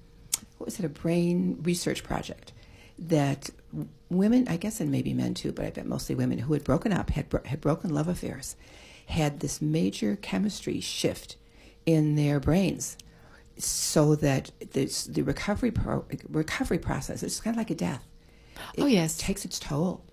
[0.58, 2.52] what was it, a brain research project
[3.00, 3.50] that
[4.10, 6.92] women, I guess, and maybe men too, but I bet mostly women who had broken
[6.94, 8.56] up, had, bro- had broken love affairs,
[9.12, 11.36] had this major chemistry shift
[11.86, 12.98] in their brains
[13.58, 18.04] so that this, the recovery, pro- recovery process is kind of like a death.
[18.78, 19.18] Oh, yes.
[19.18, 20.04] takes its toll.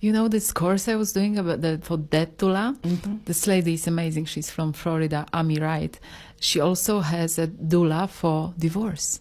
[0.00, 2.78] You know this course I was doing about the for death doula.
[2.80, 3.16] Mm-hmm.
[3.24, 4.26] This lady is amazing.
[4.26, 5.98] She's from Florida, Amy Wright.
[6.38, 9.20] She also has a doula for divorce.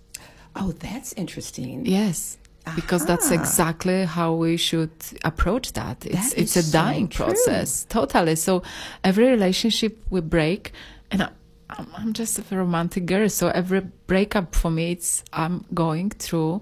[0.55, 1.85] Oh, that's interesting.
[1.85, 2.37] Yes,
[2.75, 4.91] because that's exactly how we should
[5.23, 6.05] approach that.
[6.05, 7.25] It's That it's a dying true.
[7.25, 8.35] process, totally.
[8.35, 8.63] So
[9.03, 10.71] every relationship we break,
[11.11, 11.29] and I,
[11.69, 16.61] I'm, I'm just a romantic girl, so every breakup for me, it's I'm going through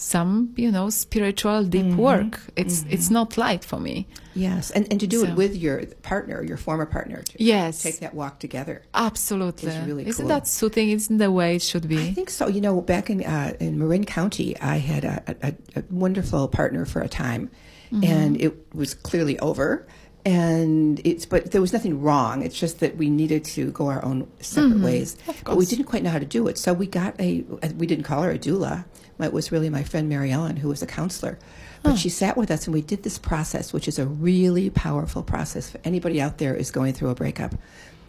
[0.00, 1.96] some you know spiritual deep Mm-hmm.
[1.96, 2.40] work.
[2.56, 4.06] It's it's not light for me.
[4.34, 7.22] Yes, and, and to do So- it with your partner, your former partner.
[7.22, 7.82] To Yes.
[7.82, 8.82] Take that walk together.
[8.94, 9.70] Absolutely.
[9.86, 10.28] Really Isn't cool.
[10.34, 10.90] that soothing?
[10.90, 11.98] Isn't the way it should be?
[12.08, 12.46] I think so.
[12.48, 16.84] You know, back in uh, in Marin County, I had a, a, a wonderful partner
[16.86, 17.50] for a time,
[17.92, 18.04] Mm-hmm.
[18.04, 19.86] and it was clearly over.
[20.24, 22.42] And it's but there was nothing wrong.
[22.42, 25.16] It's just that we needed to go our own separate ways.
[25.16, 25.30] Mm-hmm.
[25.30, 26.56] Of But we didn't quite know how to do it.
[26.58, 27.40] So we got a.
[27.76, 28.84] We didn't call her a doula.
[29.22, 31.38] It was really my friend Mary Ellen, who was a counselor.
[31.82, 35.22] But she sat with us, and we did this process, which is a really powerful
[35.22, 37.54] process for anybody out there is going through a breakup.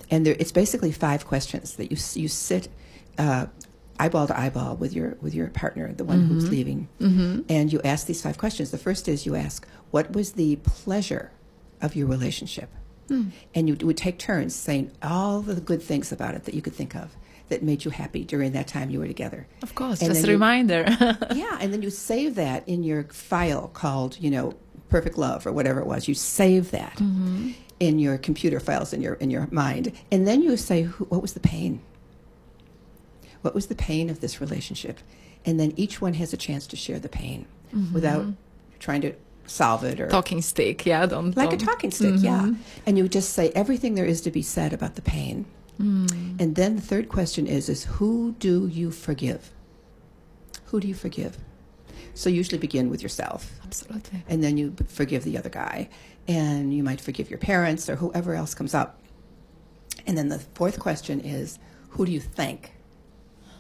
[0.10, 2.68] And there, it's basically five questions that you you sit
[3.18, 3.46] uh,
[3.98, 6.52] eyeball to eyeball with your with your partner, the one who's mm-hmm.
[6.52, 7.42] leaving, mm-hmm.
[7.48, 8.72] and you ask these five questions.
[8.72, 11.32] The first is you ask, "What was the pleasure
[11.82, 12.70] of your relationship?"
[13.08, 13.30] Hmm.
[13.56, 16.76] And you would take turns saying all the good things about it that you could
[16.76, 17.16] think of
[17.52, 19.46] that made you happy during that time you were together.
[19.62, 20.86] Of course, And just a you- reminder.
[21.36, 24.56] yeah, and then you save that in your file called, you know,
[24.90, 26.08] Perfect Love or whatever it was.
[26.08, 27.52] You save that mm-hmm.
[27.80, 31.34] in your computer files in your in your mind, and then you say, "What was
[31.34, 31.82] the pain?
[33.42, 35.00] What was the pain of this relationship?"
[35.46, 37.94] And then each one has a chance to share the pain mm-hmm.
[37.94, 38.26] without
[38.80, 39.14] trying to
[39.46, 41.06] solve it or Talking stick, yeah.
[41.06, 42.42] Don't like a don't- talking stick, yeah.
[42.42, 42.62] Mm-hmm.
[42.86, 45.46] And you just say everything there is to be said about the pain.
[45.80, 46.21] Mm.
[46.42, 49.52] And then the third question is is who do you forgive?
[50.66, 51.38] Who do you forgive?
[52.16, 53.52] So usually begin with yourself.
[53.64, 54.24] Absolutely.
[54.28, 55.90] And then you forgive the other guy.
[56.28, 59.00] And you might forgive your parents or whoever else comes up.
[60.08, 62.72] And then the fourth question is who do you thank?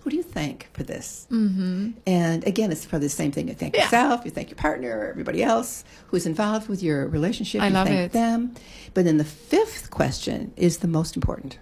[0.01, 1.27] Who do you thank for this?
[1.29, 1.91] Mm-hmm.
[2.07, 3.47] And again, it's probably the same thing.
[3.47, 3.84] You thank Yeah.
[3.84, 7.61] yourself, you thank your partner, everybody else who's involved with your relationship.
[7.61, 8.11] I you love thank it.
[8.11, 8.55] them.
[8.95, 11.59] But then the fifth question is the most important,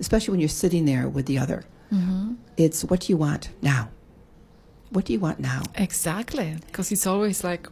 [0.00, 1.64] especially when you're sitting there with the other.
[1.92, 2.34] Mm-hmm.
[2.56, 3.88] It's what do you want now?
[4.90, 5.62] What do you want now?
[5.74, 7.68] Exactly, because it's always like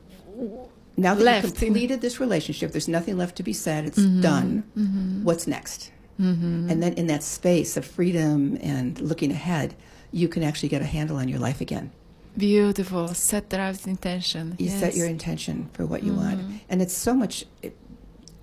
[0.97, 3.85] Now that Left you've completed this relationship, there's nothing left to be said.
[3.87, 4.21] It's Mm-hmm.
[4.21, 5.21] done.
[5.25, 5.91] What's next?
[6.21, 6.69] Mm-hmm.
[6.71, 9.75] And then in that space of freedom and looking ahead,
[10.13, 11.91] you can actually get a handle on your life again.
[12.37, 13.09] beautiful.
[13.09, 14.55] Set the right intention.
[14.59, 14.83] You set Yes.
[14.91, 14.99] Mm-hmm.
[14.99, 16.41] your intention for what you want.
[16.69, 17.45] And it's so much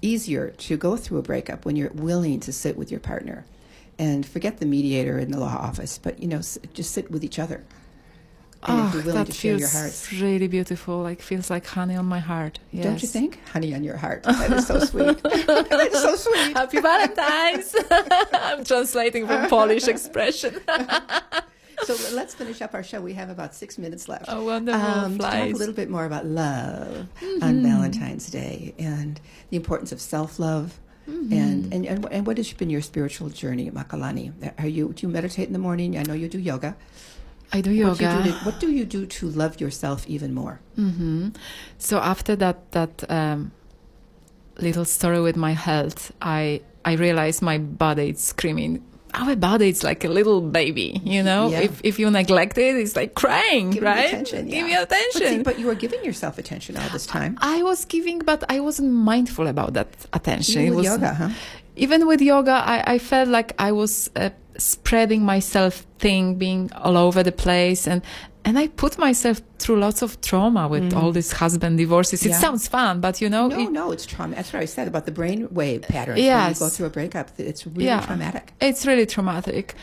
[0.02, 3.46] easier to go through a breakup when you're willing to sit with your partner
[4.00, 7.24] and forget the mediator in the law office, but you know, s- just sit with
[7.24, 7.64] each other.
[8.64, 11.02] And if Oh, you're willing that to share feels really beautiful.
[11.02, 12.60] Like feels like honey on my heart.
[12.72, 12.84] Yes.
[12.84, 13.40] Don't you think?
[13.54, 14.24] Honey on your heart.
[14.24, 15.22] That is so sweet.
[15.24, 16.58] that is so sweet.
[16.58, 17.74] Happy Valentine's!
[18.34, 20.60] I'm translating from Polish expression.
[21.84, 23.00] So let's finish up our show.
[23.00, 24.26] We have about six minutes left.
[24.28, 24.82] Oh, wonderful.
[24.82, 27.42] Um, talk a little bit more about love Mm-hmm.
[27.42, 29.18] on Valentine's Day and
[29.50, 30.78] the importance of self-love.
[31.10, 31.34] Mm-hmm.
[31.34, 34.32] And, and and and what has been your spiritual journey, Makalani?
[34.62, 35.98] Are you do you meditate in the morning?
[35.98, 36.76] I know you do yoga.
[37.52, 38.24] I do What do you yoga.
[38.24, 40.60] do to, what do you do to love yourself even more?
[40.76, 41.30] hmm
[41.80, 43.52] So after that that um,
[44.62, 48.84] little story with my health, I I realized my body is screaming.
[49.14, 51.50] Our body is like a little baby, you know.
[51.50, 51.62] Yeah.
[51.62, 54.06] If if you neglect it, it's like crying, Give me right?
[54.08, 54.48] attention.
[54.48, 55.22] Give me attention.
[55.22, 57.38] But, see, but you were giving yourself attention all this time.
[57.42, 60.62] I was giving, but I wasn't mindful about that attention.
[60.62, 61.30] Even It with was, yoga, huh?
[61.76, 66.98] even with yoga, I, I felt like I was uh, spreading myself thing, being all
[66.98, 68.02] over the place, and
[68.46, 72.24] and I put myself through lots of trauma with all these husband divorces.
[72.26, 72.32] It Mm.
[72.32, 72.40] Yeah.
[72.40, 74.36] sounds fun, but you know, No, it- no, it's trauma.
[74.36, 76.16] That's what I said about the brainwave patterns.
[76.18, 76.60] When Yes.
[76.60, 78.02] you go through a breakup, it's really Yeah.
[78.02, 78.54] traumatic.
[78.62, 79.76] it's really traumatic,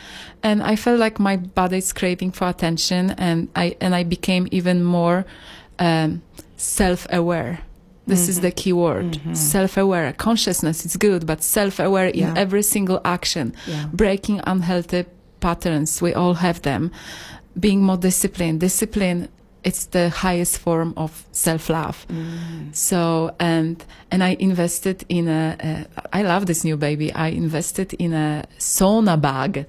[0.43, 4.47] and I felt like my body is craving for attention, and I and I became
[4.51, 5.25] even more
[5.79, 6.21] um,
[6.57, 7.59] self-aware.
[8.07, 10.13] This is the key word: self-aware.
[10.13, 12.29] Consciousness is good, but self-aware Yeah.
[12.31, 13.53] in every single action.
[13.67, 13.85] Yeah.
[13.93, 15.05] breaking unhealthy
[15.39, 16.01] patterns.
[16.01, 16.83] We all have them.
[17.59, 18.59] Being more disciplined.
[18.59, 19.29] Discipline,
[19.63, 22.05] it's the highest form of self-love.
[22.07, 22.75] Mm.
[22.75, 27.11] So, and, and I invested in a, a, I love this new baby.
[27.13, 29.65] I invested in a sauna bag.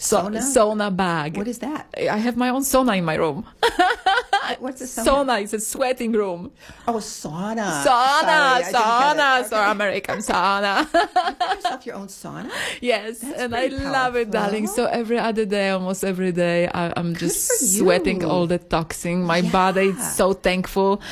[0.00, 0.38] So, Sauna?
[0.40, 1.36] sauna bag.
[1.36, 1.92] What is that?
[1.98, 3.44] I have my own sauna in my room.
[4.60, 5.04] What's a sauna?
[5.04, 6.52] Sauna is a sweating room.
[6.86, 7.82] Oh, sauna.
[7.84, 9.46] Sauna, Sorry, sauna, it.
[9.48, 10.86] so American sauna.
[10.94, 12.50] You yourself your own sauna?
[12.80, 14.68] Yes, That's and I pretty love it, darling.
[14.68, 19.24] So every other day, almost every day, I, I'm just sweating all the toxin.
[19.24, 21.02] My body is so thankful.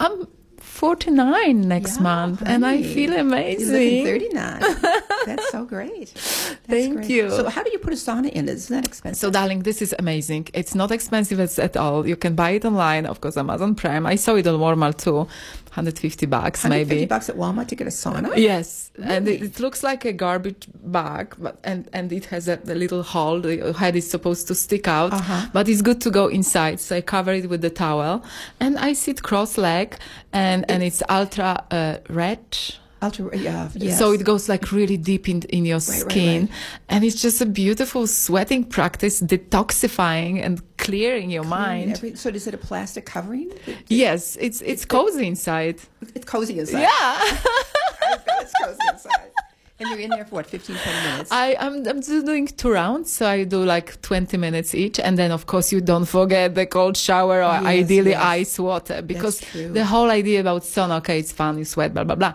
[0.00, 0.26] I'm
[0.76, 2.94] 49 next Yeah, month, and I honey.
[2.94, 4.04] feel You're amazing.
[4.04, 4.60] 39.
[5.26, 6.12] That's so great.
[6.14, 7.10] That's Thank great.
[7.10, 7.30] you.
[7.30, 8.48] So, how do you put a sauna in?
[8.48, 9.18] Isn't that expensive?
[9.20, 10.48] So, darling, this is amazing.
[10.52, 12.06] It's not expensive at- at all.
[12.06, 14.04] You can buy it online, of course, Amazon Prime.
[14.06, 15.26] I saw it on Walmart too,
[15.76, 17.06] 150 bucks 150 maybe.
[17.06, 18.36] bucks at Walmart to get a sauna?
[18.36, 20.68] Yes, and it, it looks like a garbage
[20.98, 23.40] bag, but and and it has a, a little hole.
[23.40, 25.46] The head is supposed to stick out, Uh-huh.
[25.52, 26.80] but it's good to go inside.
[26.80, 28.22] So I cover it with the towel,
[28.60, 29.96] and I sit cross-leg,
[30.36, 32.40] and and it's ultra uh, red.
[33.02, 33.98] Ultra, yeah, yes.
[33.98, 36.50] So it goes like really deep in in your Right, right, skin, right.
[36.88, 41.90] and it's just a beautiful sweating practice, detoxifying and clearing your Clearing mind.
[41.96, 43.50] every- so, is it a plastic covering?
[43.88, 45.76] Yes, it's it's cozy inside.
[46.14, 46.80] It's cozy inside.
[46.88, 47.20] Yeah.
[48.42, 49.30] It's cozy inside.
[49.78, 51.30] And you're in there for what, 15, 20 minutes?
[51.30, 54.98] I, I'm, I'm just doing two rounds, so I do like 20 minutes each.
[54.98, 58.22] And then, of course, you don't forget the cold shower or Yes, ideally yes.
[58.22, 62.14] ice water because the whole idea about sauna, okay, it's fun, you sweat, blah, blah,
[62.16, 62.34] blah.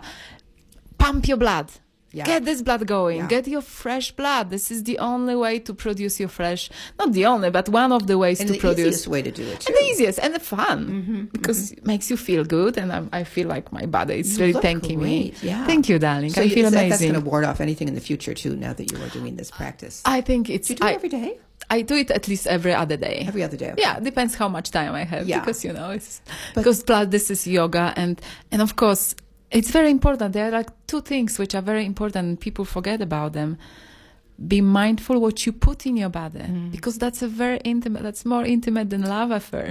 [0.98, 1.66] Pump your blood.
[2.12, 2.24] Yeah.
[2.24, 3.18] Get this blood going.
[3.18, 3.26] Yeah.
[3.26, 4.50] Get your fresh blood.
[4.50, 8.06] This is the only way to produce your fresh, not the only, but one of
[8.06, 8.78] the ways and to the produce.
[8.86, 9.72] easiest way to do it, too.
[9.72, 12.76] And the easiest and the fun Mm-hmm, because it makes you feel good.
[12.76, 15.32] And I'm, I feel like my body is really look thanking me.
[15.42, 15.64] yeah.
[15.66, 16.30] Thank you, darling.
[16.30, 16.90] So I you- feel amazing.
[16.90, 19.36] That's going to ward off anything in the future, too, now that you are doing
[19.36, 20.02] this practice.
[20.04, 20.68] I think it's.
[20.68, 21.38] do you do I, it every day?
[21.70, 23.24] I do it at least every other day.
[23.26, 23.70] Every other day?
[23.72, 23.80] okay.
[23.80, 25.40] Yeah, depends how much time I have Yeah.
[25.40, 26.20] because you know it's
[26.54, 29.14] But- because plus this is yoga and and of course
[29.52, 30.32] it's very important.
[30.32, 33.58] There are like two things which are very important and people forget about them.
[34.48, 36.70] Be mindful what you put in your body Mm.
[36.72, 38.02] because that's a very intimate.
[38.02, 39.66] That's more intimate than love affair.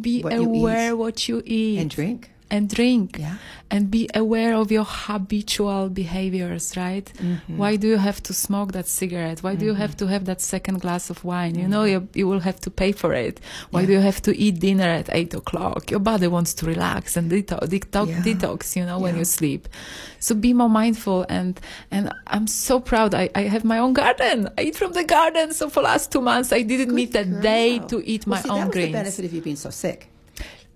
[0.00, 0.24] Be Mm.
[0.24, 2.30] What you aware what you eat And drink.
[2.54, 3.36] And drink Yeah.
[3.74, 7.06] and be aware of your habitual behaviors, right?
[7.16, 7.56] Mm-hmm.
[7.60, 9.38] Why do you have to smoke that cigarette?
[9.46, 11.54] Why do you have to have that second glass of wine?
[11.62, 13.40] You know, you, you will have to pay for it.
[13.72, 13.86] Why Yeah.
[13.88, 15.90] do you have to eat dinner at eight o'clock?
[15.90, 18.22] Your body wants to relax and detox, detox, Yeah.
[18.28, 19.62] detox you know, when you sleep.
[20.26, 21.24] So be more mindful.
[21.28, 21.58] And,
[21.90, 23.14] and I'm so proud.
[23.14, 24.48] I, I have my own garden.
[24.58, 25.52] I eat from the garden.
[25.54, 28.42] So for last two months, I didn't meet a Good day to eat Well, my
[28.42, 28.92] see, own that was greens.
[28.92, 30.08] the benefit of you being so sick.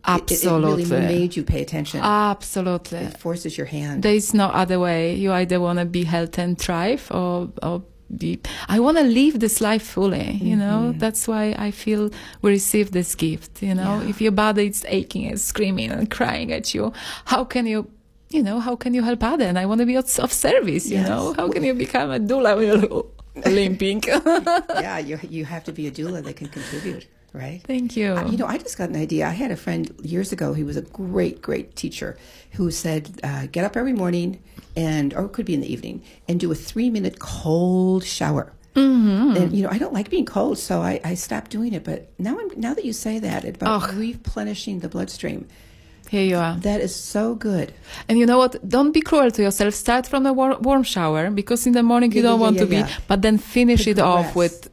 [0.09, 0.83] It- Absolutely.
[0.85, 2.01] It, really made you pay attention.
[2.03, 2.99] Absolutely.
[2.99, 4.03] it forces your hand.
[4.03, 5.15] There is no other way.
[5.15, 7.83] You either want to be healthy and thrive or, or
[8.17, 8.39] be,
[8.69, 10.93] I want to live this life fully, you know?
[10.97, 13.83] That's why I feel we receive this gift, you know?
[13.83, 14.03] Mm-hmm.
[14.05, 14.11] Yeah.
[14.11, 16.93] If your body is aching and screaming and crying at you,
[17.25, 17.91] how can you,
[18.31, 19.45] you know, how can you help other?
[19.45, 21.09] And I want to be of of service, you Yes.
[21.09, 21.35] know?
[21.35, 23.07] How can you become a doula when you're
[23.53, 24.03] limping?
[24.07, 27.61] yeah, you you have to be a doula that can contribute, right?
[27.67, 28.13] Thank you.
[28.15, 29.27] Uh, You know, I just got an idea.
[29.27, 30.53] I had a friend years ago.
[30.55, 32.17] He was a great, great teacher
[32.53, 34.39] who said, uh, "Get up every morning,
[34.77, 39.37] and or it could be in the evening, and do a three-minute cold shower." Mm-hmm.
[39.39, 41.83] And you know, I don't like being cold, so I, I stopped doing it.
[41.85, 43.97] But now, I'm now that you say that about Oh.
[43.97, 45.47] replenishing the bloodstream,
[46.11, 46.57] Here you are.
[46.69, 47.73] that is so good.
[48.09, 48.53] And you know what?
[48.69, 49.73] Don't be cruel to yourself.
[49.75, 52.57] Start from a war- warm shower because in the morning you Yeah, don't yeah, want
[52.57, 54.69] yeah, to be, but then finish it off with.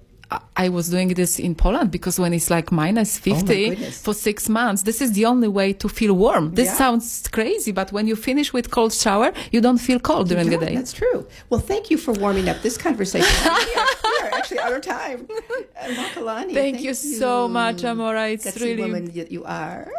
[0.57, 4.01] I- was doing this in Poland because when it's like minus 50 goodness.
[4.01, 6.53] for six months, this is the only way to feel warm.
[6.55, 6.77] This Yeah.
[6.83, 10.57] sounds crazy, but when you finish with cold shower, you don't feel cold during the
[10.57, 10.75] day.
[10.75, 11.25] That's true.
[11.49, 13.35] Well, thank you for warming up this conversation.
[13.45, 13.75] we,
[14.23, 15.27] are, actually out of time.
[15.29, 18.31] Uh, Makalani, Thank you so much, Amora.
[18.33, 19.91] It's Gutsy really woman that you are.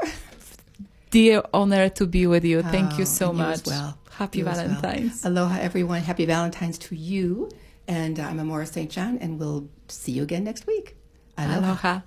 [1.10, 2.62] dear honor to be with you.
[2.62, 3.54] Thank you Oh, so you much.
[3.54, 3.98] as well.
[4.18, 4.66] Happy You as well.
[4.68, 5.24] Valentine's.
[5.24, 6.00] Aloha, everyone.
[6.02, 7.50] Happy Valentine's to you.
[7.86, 8.90] And uh, I'm Amora St.
[8.90, 10.96] John, and we'll see you again next week.
[11.36, 11.58] Aloha.
[11.58, 12.00] Aloha.